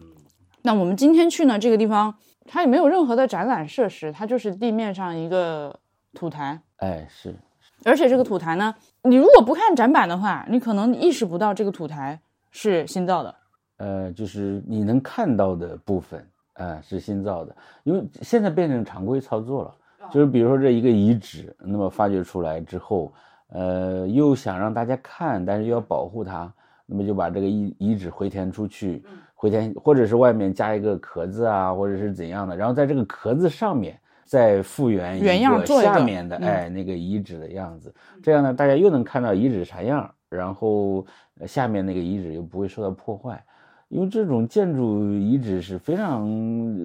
[0.62, 5.78] 那我们今天去呢，这个地方它也没有任何的展览设施，它就是地面上一个
[6.14, 7.36] 土台，哎，是
[7.84, 12.18] 而且这个土台呢，你如果不看展板的话，你可能意识不到这个土台
[12.50, 13.36] 是新造的。
[13.78, 17.54] 呃，就是你能看到的部分，呃，是新造的，
[17.84, 19.76] 因为现在变成常规操作了。
[20.12, 23.12] 就是比如说这一个遗址，那么发掘出来之后，
[23.48, 26.54] 呃，又想让大家看，但是又要保护它，
[26.86, 41.06] 那么就把这个遗遗址回填出去，回填或者是外面加一个壳子啊，或者是怎样的，然后在这个壳子上面再复原原样做下面的嗯哎那个遗址的样子，这样呢，大家又能看到遗址啥样，然后
[41.40, 43.44] 呃下面那个遗址又不会受到破坏。
[43.88, 46.28] 因为这种建筑遗址是非常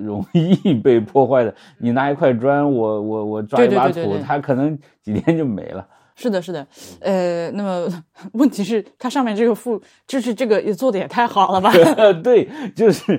[0.04, 1.52] 容易 被破坏的。
[1.78, 5.88] 你拿一块砖，我我我抓一把土，它可能几天就没了。
[6.20, 6.66] 是的，是的，
[7.00, 7.88] 呃，那么
[8.32, 11.72] 问题是它上面这个附，就是这个也做的也太好了吧？
[12.22, 12.46] 对，
[12.76, 13.18] 就是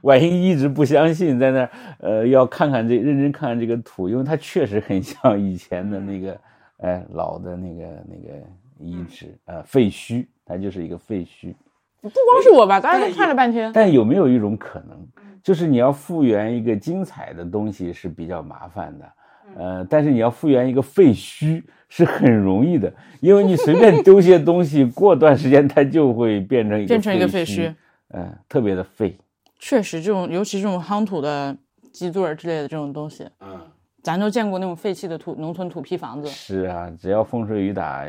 [0.00, 6.40] 婉英一直不相信，在那儿呃要看看这认真看看这个图，因为它确实很像以前的那个
[6.78, 8.34] 哎老的那个那个
[8.78, 11.54] 遗址呃废墟，它就是一个废墟。
[12.00, 13.70] 不光是我吧，大家都看了半天。
[13.74, 15.06] 但有没有一种可能，
[15.42, 19.12] 就是你要复原一个精彩的东西是比较麻烦的，
[19.58, 27.74] 呃，但是你要复原一个废墟是很容易的，因为你随便丢些东西， 过段时间它就会变成一个变成一个废废墟，
[28.14, 29.18] 嗯、特别的废。
[29.58, 31.54] 确实，这种尤其这种夯土的
[31.92, 33.60] 基座儿之类的这种东西，嗯，
[34.02, 38.06] 咱都见过那种废弃的土农村土坯房子，是啊，只要风吹雨打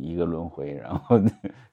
[0.00, 1.18] 一个轮回，然后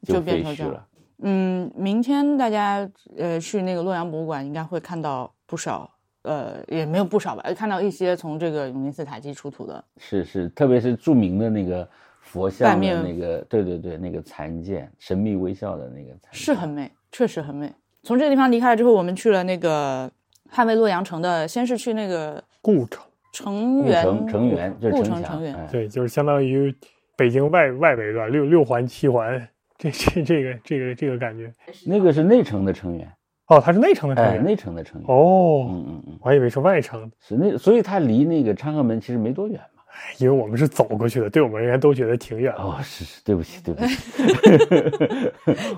[0.03, 0.87] 就 废变成这样墟了。
[1.23, 5.89] 嗯，明天大家呃去那个洛阳博物馆，应该会看到不少，
[6.23, 11.87] 呃，也没有不少吧，看到一些从这个永宁寺塔基出土的，是是，特别是著名的那个
[12.21, 17.71] 佛像的那个，对对对，那个残剑，神秘微笑的那个残，是很美，确实很美。
[18.03, 20.09] 从这个地方离开了之后，我们去了那个
[20.51, 23.03] 捍卫洛阳城的，先是去那个故城，
[23.33, 25.55] 故城垣城城垣，就是故城，城城垣。
[25.55, 26.73] 哎对，就是相当于
[27.17, 29.47] 北京外外围段六六环七环，
[29.77, 31.51] 这这这个这个这个感觉。
[31.85, 33.09] 那个是内城的城垣，
[33.55, 39.83] 哦，它是内城的城哎，内城的城垣，哦，嗯嗯嗯，我还以为是外城，是那，所以它离那个昌河门其实没多远嘛。
[40.17, 42.63] 因为我们是走过去的，对我们而言都觉得挺远的。
[42.63, 43.95] 哦，是是，对不起，对不起，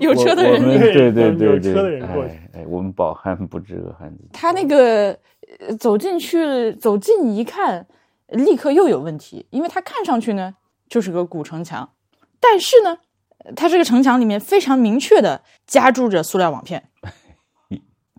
[0.00, 2.30] 有车的人对对对有对对，车的人过去。
[2.30, 4.24] 哎，哎，我们饱汉不知饿汉饥。
[4.32, 5.16] 他那个
[5.68, 7.86] 呃走进去，走近一看，
[8.28, 10.54] 立刻又有问题，因为它看上去呢
[10.88, 11.88] 就是个古城墙，
[12.40, 12.98] 但是呢，
[13.44, 16.82] 呃它这个城墙里面非常明确的夹住着塑料网片，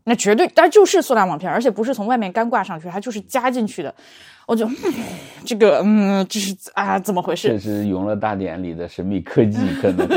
[0.07, 3.93] 那绝对，但就是塑料网片，而且不是从外面干挂上去，它就是加进去的。
[4.45, 4.73] 我就、嗯、
[5.45, 7.59] 这个，嗯，这是啊，怎么回事这？
[7.59, 10.07] 是《永乐大典》里的神秘科技，可能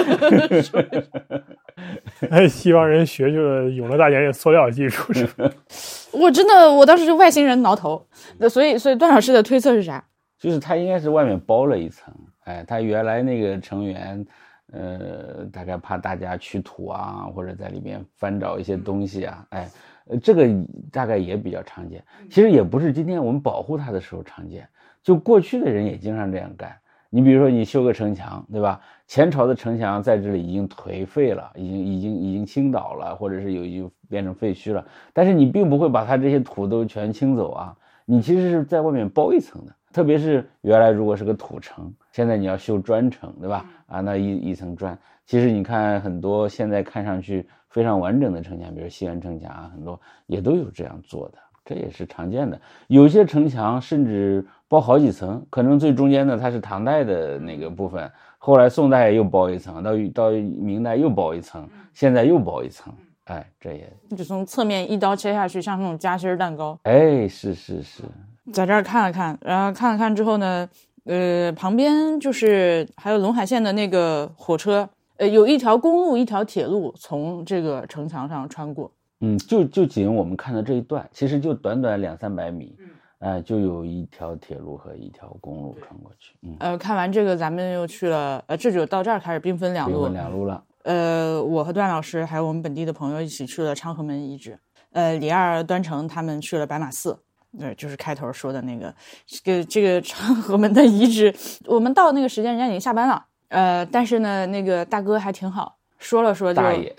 [2.30, 5.50] 哎，西方人学就了永乐大典里塑料技术是吧？
[6.14, 8.06] 我真的，我当时就外星人挠头。
[8.38, 10.04] 那所以，所以段老师的推测是啥？
[10.38, 12.14] 就是他应该是外面包了一层。
[12.44, 14.24] 哎，他原来那个成员，
[14.72, 19.68] 呃，大概怕大家取土啊，或者在里面翻找一些东西啊，哎，
[20.06, 20.48] 呃这个
[20.92, 22.02] 大概也比较常见。
[22.28, 24.68] 其实也不是今天我们保护它的时候常见，
[25.02, 26.76] 就过去的人也经常这样干。
[27.12, 28.80] 你比如说，你修个城墙，对吧？
[29.08, 34.86] 前朝的城墙在这里已经颓废了，已经已经已经倾倒了，或者是有已经变成废墟了。
[35.12, 39.74] 但是你并不会把它这些土都全清走啊，你其实是在外面包一层的。
[39.92, 43.66] 特别是原来如果是个土城，现在你要修砖城，对吧？
[43.90, 52.60] 啊，那一一层砖，其实你看很多现在看上去非常完整的城墙，比如西安城墙啊，很多也都有这样做的，这也是常见的。
[52.86, 66.78] 有些城墙甚至包好几层，可能最中间的它是唐代的那个部分，后来宋代又包一层，到到明代又包一层，现在又包一层，哎，这也就从侧面一刀切下去，像那种夹心儿蛋糕。
[66.84, 68.04] 哎，是是是，
[68.52, 70.68] 在这儿看了看，然后看了看之后呢，
[71.04, 78.90] 呃，旁边就是还有陇海线的那个火车，呃，有一条公路，一条铁路从这个城墙上穿过。
[79.20, 82.74] 嗯，就就仅我们看到这一段，其实就短短两三百米，
[83.18, 90.12] 哎、就有一条铁路和一条公路穿过去，嗯，呃，看完这个，咱们又去了，呃，这就到这儿开始兵分两路兵分。
[90.14, 90.64] 两路了。
[90.84, 94.58] 呃，我和段老师还有我们本地的朋友一起去了昌河门遗址，
[94.92, 97.18] 呃，李二、端成他们去了白马寺。
[97.58, 98.94] 对，就是开头说的那个，
[99.26, 101.34] 这个这个长河门的遗址，
[101.66, 103.24] 我们到那个时间，人家已经下班了。
[103.48, 106.94] 呃，但是呢，那个大哥还挺好，说了说就大爷，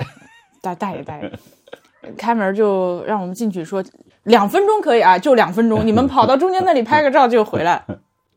[0.61, 1.31] 大大爷大爷，
[2.17, 3.81] 开门就让我们进去说
[4.23, 7.85] 两分钟可以啊，就两分钟，你们跑到中间那里拍个照就回来。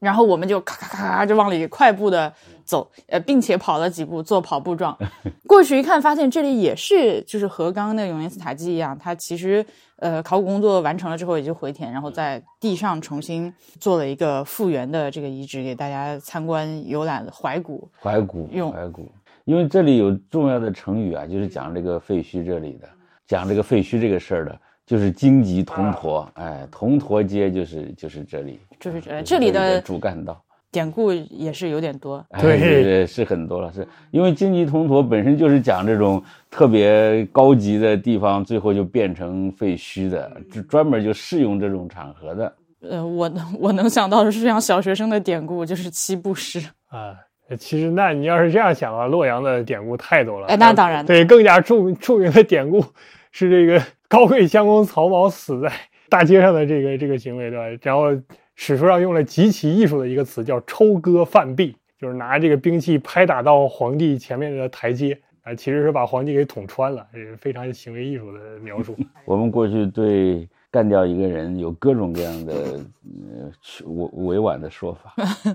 [0.04, 2.32] 然后我们就咔咔咔咔就往里快步的
[2.64, 4.96] 走，呃，并且跑了几步做跑步状。
[5.48, 9.64] 过去一看，发现这里也是就是和刚刚那个永年寺塔基一样，它其实
[9.96, 17.90] 呃考古工作完成了之后也就回填，然后在地上重新做了一个复原的这个遗址给大家参观游览怀古。
[18.00, 19.10] 怀古，用怀古，
[19.44, 22.88] 因为这里有重要的成语啊，就是讲这个废墟这里的，
[23.26, 30.40] 讲这个废墟这个事儿的，就是荆棘铜驼，哎，铜驼街就是就是这里，就是呃啊这里的主干道。
[30.70, 36.20] 典故也是有点多，哎对对对，是很多了，是因为荆棘铜驼本身就是讲这种
[36.50, 42.52] 特别高级的地方，最后就变成废墟的，就专门就适用这种场合的。
[42.90, 46.60] 呃，我能我能想到的是像小学生的典故，就是七步诗。
[46.88, 47.14] 啊，
[47.56, 50.48] 其实那你要是这样想啊，洛阳的典故太多了。
[50.48, 52.84] 哎那当然对，更加著著名的典故
[53.30, 53.80] 是这个
[54.14, 55.72] 高贵相公曹髦死在
[56.08, 57.80] 大街上的这个这个行为，对吧？
[57.82, 58.10] 然后
[58.54, 65.18] 史书上用了极其艺术的一个词，叫抽戈犯壁，就是拿这个兵器拍打到皇帝前面的台阶。
[65.42, 68.96] 啊，其实是把皇帝给捅穿了，这是非常行为艺术的描述。
[69.26, 73.52] 我们过去对干掉一个人有各种各样的呃
[73.84, 75.14] 委委婉的说法。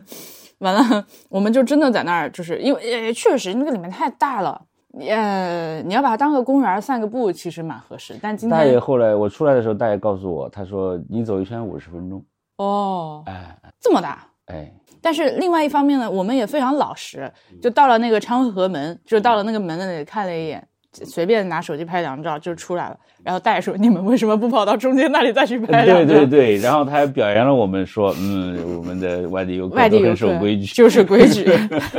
[0.60, 4.62] 完了，我们就真的在那儿，就是因为呃，确实那个里面太大了，
[4.97, 8.17] 呃，你要把它当个公园散个步，其实蛮合适。
[8.21, 12.25] 但今天大爷后来我出来的时候，大爷告诉我，他说你走一圈五十分钟。
[12.57, 14.25] 哦，哎这么大。
[14.47, 17.31] 哎，但是另外一方面呢，我们也非常老实，
[17.61, 22.97] 就到了那个昌河门，就到了那个门那里看了一眼，随便拿手机拍两张照就出来了。
[23.23, 30.65] 然后大爷说：“你们为什么不跑到中间那里再去拍对？”对对，然后他还表扬了我们说，嗯，我们的外地游客都很外地游客守规 矩。
[30.73, 31.43] 就是规矩。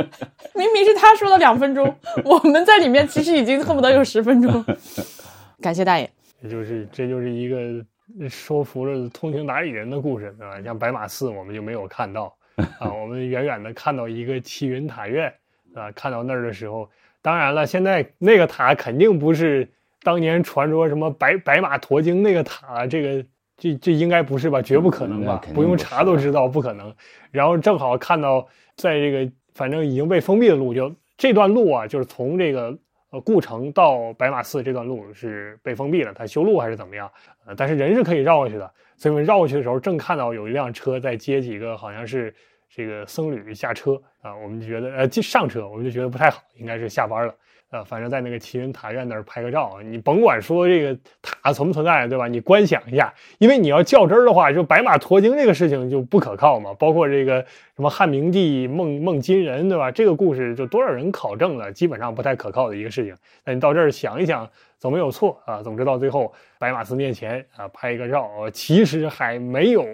[0.55, 4.65] 明明是他说了两分钟，我们在里面其实已经恨不得有十分钟。
[5.61, 6.09] 感谢大爷。
[6.41, 10.59] 也就是这就是一个说服了通情达理人的故事，对吧？
[10.63, 12.35] 像白马寺我们就没有看到，
[12.79, 15.31] 啊，我们远远的看到一个齐云塔院
[15.75, 16.89] 啊，看到那儿的时候，
[17.21, 19.69] 当然了，现在那个塔肯定不是
[20.03, 23.25] 当年传说什么白白马驮经那个塔，这个
[23.57, 24.61] 这这应该不是吧？
[24.61, 25.41] 绝不可能吧？
[25.53, 26.93] 不用查都知道不可能。
[27.31, 32.75] 然后正好看到在这个反正已经被封闭的路，就这段路啊，就是从这个
[33.11, 37.11] 呃故城到白马寺这段路是被封闭了，它修路还是怎么样？
[37.45, 38.71] 呃，但是人是可以绕过去的。
[38.97, 42.33] 所以我们绕过去的时候，正看到有一辆车在接几个好像是
[42.73, 47.35] 这个僧侣下车啊，我们就觉得呃上车，我们就觉得不太好，应该是下班了。
[47.69, 52.27] 呃，反正在那个齐云塔院那儿拍个照，你甭管说这个塔存不存在，对吧？
[52.27, 56.73] 你观想一下，因为你要较真儿的话，就白马驮经这个事情就不可靠嘛。
[56.73, 57.41] 包括这个
[57.77, 59.89] 什么汉明帝梦梦金人，对吧？
[59.89, 63.15] 这个故事就多少人考证了，基本上不太可靠的一个事情。
[63.45, 65.63] 那你到这儿想一想，总没有错啊。
[65.63, 69.85] 总之到最后，白马寺面前啊拍一个照，其实还没有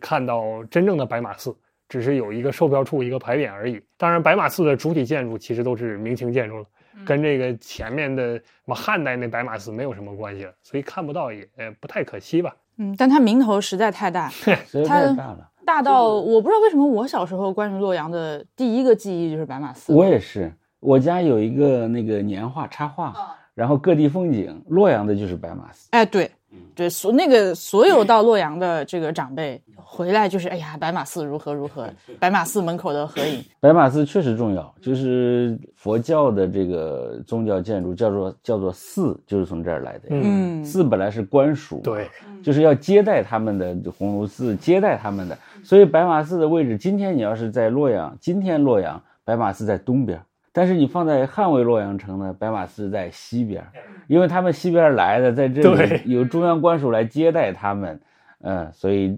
[0.00, 1.54] 看到真正的白马寺，
[1.88, 3.80] 只是有一个售票处一个牌匾而已。
[3.96, 6.64] 当然，白马寺的主体建筑其实都是明清建筑了。
[7.06, 11.48] 跟这个前面的什么汉代那白马寺没有什么关系了，所以看不到也
[11.80, 12.52] 不太可惜吧。
[12.76, 19.94] 嗯，但它名头实在太大，太大了，大到我不知道为什么我小时候关于洛阳的第一个记忆就是白马寺。
[19.94, 23.14] 我也是，我家有一个那个年画插画，
[23.54, 25.88] 然后各地风景，洛阳的就是白马寺。
[25.92, 26.28] 哎，对。
[26.74, 31.88] 对，所那个所有到洛阳的这个长辈回来，就是哎呀，白马寺如何如何，
[32.20, 33.44] 白马寺门口的合影。
[33.60, 40.08] 白马寺确实重要，就是佛教的这个宗教建筑，叫做叫做寺，就是从这儿来的。
[40.10, 42.08] 嗯，寺本来是官署，对，
[42.42, 45.36] 就是要接待他们的鸿胪寺，接待他们的。
[45.64, 50.18] 所以白马寺的位置，今天你要是在洛阳，今天洛阳白马寺在东边。
[50.58, 53.64] 但是你放在汉魏洛阳城呢，白马寺在西边，
[54.08, 58.00] 因为他们西边来的，在这里有中央官署来接待他们，
[58.40, 59.16] 嗯，所以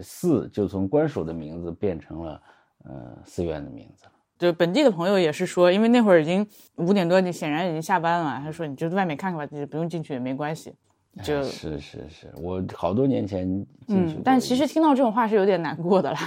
[0.00, 2.40] 寺就从官署的名字变成了
[2.84, 4.12] 呃寺院的名字了。
[4.38, 10.72] 就本地的朋友也是说，因为那会儿已经五点多，你显然已经下班了，他说你就在外面看看吧，不用进去也没关系。
[11.22, 13.46] 就是是是，我好多年前
[13.86, 16.18] 进去，但其实听到这种话是有点难过的啦。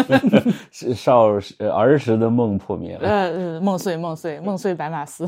[0.70, 5.26] 是少儿时的梦破灭了，呃，梦碎梦碎梦碎白马寺，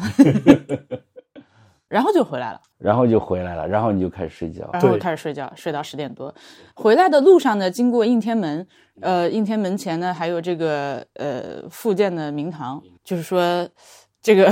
[1.88, 6.34] 然后就回来了，然后就回来了，然后你就开始睡觉，然后开始睡觉，睡到十点多。
[6.74, 8.66] 回来的路上呢，经过应天门，
[9.00, 13.66] 呃，应天门前呢还有这个呃复建的明堂，就是说。
[14.24, 14.50] 这个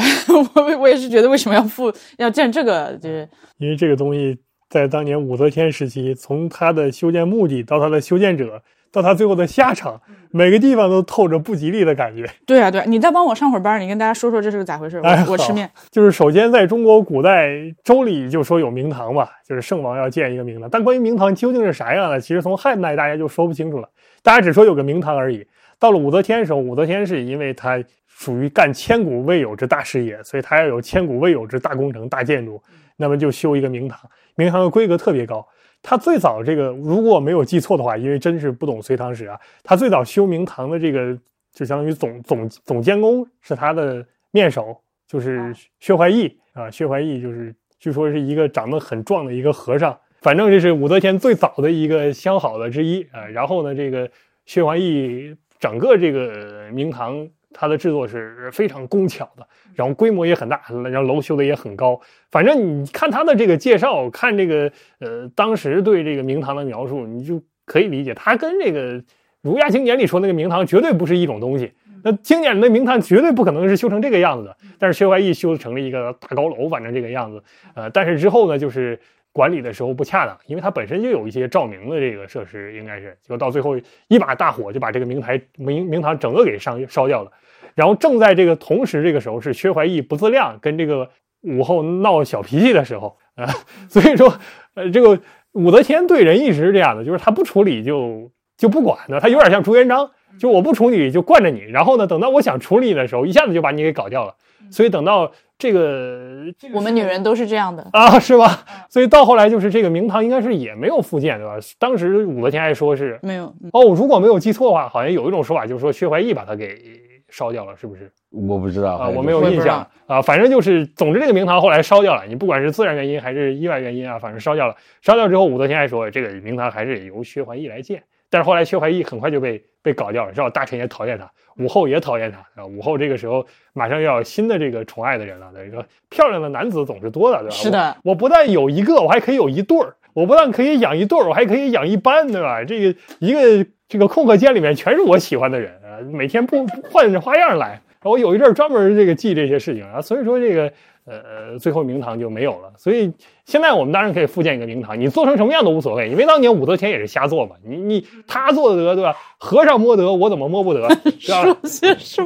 [0.54, 8.62] 我我也是觉得为什么要复要建这个，就是因为这个东西在当年武则天时期，从它的修建目的到它的修建者
[8.92, 9.98] 到它最后的下场，
[10.30, 12.28] 每个地方都透着不吉利的感觉。
[12.44, 14.98] 对啊，对，你再帮我上会儿班，你跟大家说说这是个咋回事？
[14.98, 15.70] 我我吃面。
[15.90, 17.48] 就是首先在中国古代
[17.82, 23.88] 周礼就说有明堂嘛，就是圣王要建一个明堂，但关于明堂究竟是啥样的，其实从汉代大家就说不清楚了，
[24.22, 25.46] 大家只说有个明堂而已。
[25.78, 27.82] 到了武则天的时候，武则天是因为她。
[28.14, 32.62] 属于干千古未有之大事业，所以他要有千古未有之大工程、大建筑，
[32.96, 33.98] 那么就修一个明堂。
[34.36, 35.46] 明堂的规格特别高。
[35.82, 41.18] 他最早这个，如果我没有记错的话，因为真是不懂隋唐史啊，他最早修明堂的这个，
[41.52, 46.70] 就相当于总总总监工是他的面首，就是薛怀义啊。
[46.70, 53.24] 薛怀义就是据说是一个长得很壮的一个和尚，反正这是武则天最早的一个相好的之一啊。
[53.26, 54.08] 然后呢，这个
[54.46, 57.28] 薛怀义整个这个明堂。
[57.52, 62.00] 它的制作是非常工巧的，然后规模也很大，然后楼修的也很高。
[62.30, 68.94] 反正你看他的这个介绍，看这个呃当时对这个明堂的描述，你就可以理解，他跟这个
[69.42, 71.72] 《儒家经典》里说那个明堂绝对不是一种东西。
[72.04, 77.42] 那经典的明堂绝对不可能是修成这个样子的，但是薛怀义修成了一个大高楼，反正这个样子。
[77.74, 78.98] 呃，但是之后呢，就是。
[79.32, 83.74] 管理的时候不恰当，因为它本身就有一些照明的这个设施，应该是就到最后
[84.08, 87.32] 一把大火就把这个明台明明堂整个给烧烧掉了。
[87.74, 91.08] 然后正在这个同时，这个时候是薛怀义不自量，跟这个
[91.40, 93.48] 武后闹小脾气的时候啊。
[93.88, 94.34] 所以说，
[94.74, 95.18] 呃，这个
[95.52, 104.34] 武则天对人一直是这样的，就是他不处理就就不管的，他有点像朱元璋，就我不处理就惯着你，然后呢，等到我想处理的时候，一下子就把你给搞掉了。
[104.70, 105.32] 所以等到。
[105.58, 108.64] 这个我们女人都是这样的啊，是吧？
[108.88, 111.54] 所以到后来就是这个明堂应该是也没有复建，对吧？
[111.78, 116.82] 当时武则天还说是没有哦，如果没有记错的话，好像有一种说法就是说薛怀义把它给
[117.28, 118.10] 烧掉了，是不是？
[118.30, 120.20] 我不知道啊，我没有印象啊。
[120.20, 122.24] 反正就是，总之这个明堂后来烧掉了。
[122.26, 124.74] 你不管是自然原因还是意外原因啊，反正烧掉了。
[125.00, 128.02] 烧掉之后，武则天还说这个明堂还是由薛怀义来建。
[128.32, 131.30] 但是后来薛怀义很快就被被搞掉了，知道大臣也讨厌他，
[131.62, 132.64] 武后也讨厌他啊。
[132.64, 133.44] 武后这个时候
[133.74, 137.54] 马上要有新的这个宠爱的人了，等于说漂亮的男子总是多的，对吧？
[137.54, 142.64] 是的，我不但有一个，我还可以有一对儿我不但可以养一对儿，我还可以养一班，对吧？
[142.64, 147.82] 这个一个这个空课间里面全是我喜欢的人啊，每天不换着花样来。
[148.02, 150.72] 我有一阵儿专门这个记这些事情啊，所以说这个
[151.04, 152.72] 呃，最后明堂就没有了。
[152.76, 153.12] 所以
[153.44, 157.56] 现在我们当然可以复建一个明堂，你做成什么样都无所谓，因为当年武则天也是瞎做嘛。
[157.64, 159.16] 你你他做得得对吧？
[159.38, 160.88] 和尚摸得，我怎么摸不得？
[161.18, 161.56] 是吧？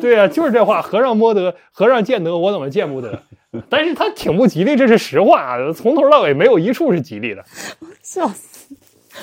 [0.01, 3.23] 对啊，就是这话，和尚摸得，和尚见得，我怎么见不得？
[3.71, 7.43] 但是他挺不吉利，这是实话啊，从头到尾没有一处是吉利的。
[8.03, 8.75] 笑死！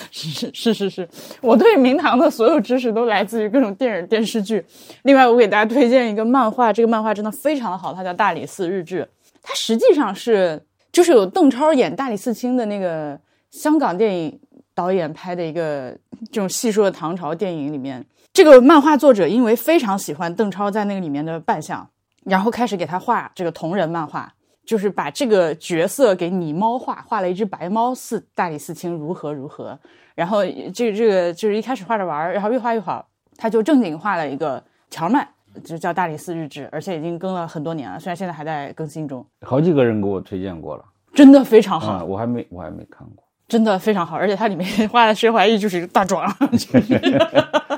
[0.10, 1.08] 是是是是，
[1.40, 4.66] 我对明堂的所有知识都来自于各种电影电视剧。
[5.04, 9.04] 另外，我给大家推荐一个漫画，这个漫画真的非常的好，它叫《大理寺日志》。
[9.44, 13.20] 它实际上是就是有邓超演大理寺卿的那个
[13.52, 14.40] 香港电影
[14.74, 15.96] 导演拍的一个
[16.32, 18.04] 这种细说的唐朝电影里面，
[18.34, 21.88] 这个漫画作者因为非常喜欢邓超在那个里面的扮相，
[22.24, 24.34] 然后开始给他画这个同人漫画。
[24.66, 29.78] 就是把这个角色给拟猫画，画了一只白猫，似大理寺卿如何如何。
[30.16, 33.06] 然后这个这个就是一开始画着玩，然后越画越好，
[33.36, 35.28] 他就正经画了一个条漫，
[35.64, 39.26] 就叫《大理寺日志》，而且已经更了很多年了，虽然现在还在更新中。
[39.42, 43.24] 好几个人给我推荐过了，真的非常好，啊，我还没我还没看过。
[43.46, 46.26] 真的非常好，而且它里面 画的薛怀义就是一个大壮。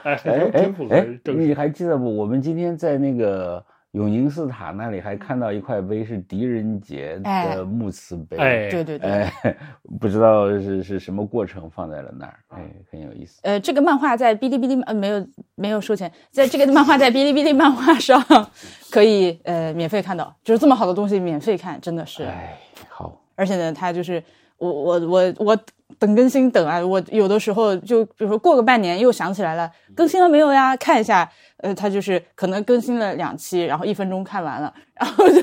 [0.03, 1.53] 哎哎真哎哎符合正，你。
[1.53, 2.15] 还记得不？
[2.15, 3.61] 我们今天在那个
[3.95, 8.35] 永宁寺塔那里还看到一块碑，是狄仁杰哎的墓祠碑。
[8.35, 9.55] 哎，对对对，哎，
[10.01, 12.61] 不知道是是什么过程放在了那儿，哎，
[12.91, 13.39] 很有意思。
[13.43, 18.21] 呃，这个漫画在哔哩哔哩呃没有没有收钱，在这个漫画在哔哩哔哩漫画上
[18.91, 22.25] 可以呃免费看到，就是这么好的东西免费看，真的是。
[22.25, 22.57] 哎，
[22.89, 24.21] 好，而且呢，它就是
[24.57, 25.57] 我我我我
[25.99, 30.75] 等更新等啊，我有的时候就比如说过个半年又想起来了，更新了没有呀？
[30.77, 35.41] 看一下，呃，他就是可能更新了两期，然后一分钟看完了，然后就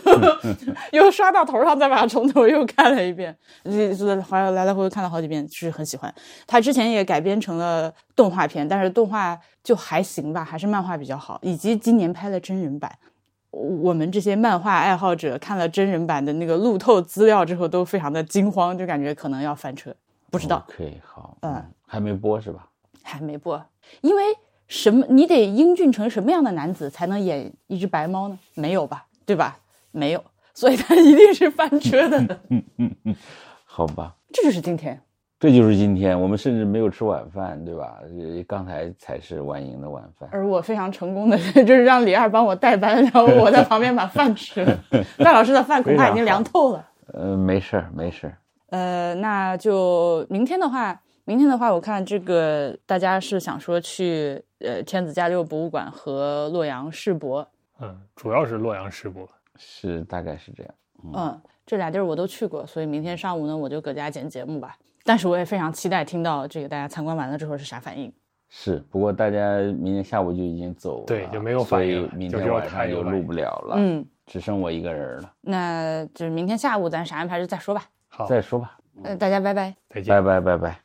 [0.92, 3.34] 又刷到头上，再把它从头又看了一遍，
[3.64, 6.12] 就是来来来回回看了好几遍，就是很喜欢。
[6.46, 12.90] 他之前也改编成了动画片，但是动画就还行吧，还是漫画比较好，以及今年拍了真人版。
[13.52, 19.94] 我们这些漫画爱好者看了真人版的那个路透资料之后，都非常的惊慌，就感觉可能要翻车。
[20.30, 22.66] 不知道，，OK，好，嗯，还没播是吧？
[23.02, 23.62] 还没播，
[24.00, 24.22] 因为
[24.66, 25.04] 什么？
[25.10, 28.38] 你得英俊成什么样的男子才能演一只白猫呢？
[28.54, 29.06] 没有吧？
[29.26, 29.58] 对吧？
[29.90, 30.24] 没有，
[30.54, 32.18] 所以他一定是翻车的。
[32.48, 33.16] 嗯嗯嗯
[33.66, 35.02] 好吧，这就是今天。
[35.42, 37.98] 这就是今天我们甚至没有吃晚饭，对吧？
[38.16, 40.28] 呃刚才才是晚营的晚饭。
[40.30, 41.36] 而我非常成功的
[41.66, 44.78] 就是让李二帮我代班，然后我在旁边把饭吃了。
[45.18, 46.88] 范老师的饭恐怕已经凉透了。
[47.12, 48.38] 呃，没事儿，没事儿。
[48.70, 57.44] 呃，那就明天的话，明天的话，我看这个大家是想说去呃天子驾六博物馆和洛阳世博，
[57.80, 59.28] 嗯，主要是洛阳世博。
[59.56, 60.72] 是，大概是这样。
[61.12, 64.76] 嗯，这俩地儿我都去过，所以明天上午呢，我就搁家剪节目吧。
[65.04, 68.12] 但是我也非常期待听到这个大家参观完了之后是啥反应。
[68.48, 75.32] 是，不过大家明天下午就已经走了，对就没有反应所以明天晚上就录不了了。，嗯，只剩我一个人了。
[75.40, 77.84] 那就是明天下午咱啥安排就再说吧。
[78.08, 79.74] 好，再说吧，呃，大家拜拜。
[79.88, 80.20] 再见拜。
[80.20, 80.78] 拜拜拜。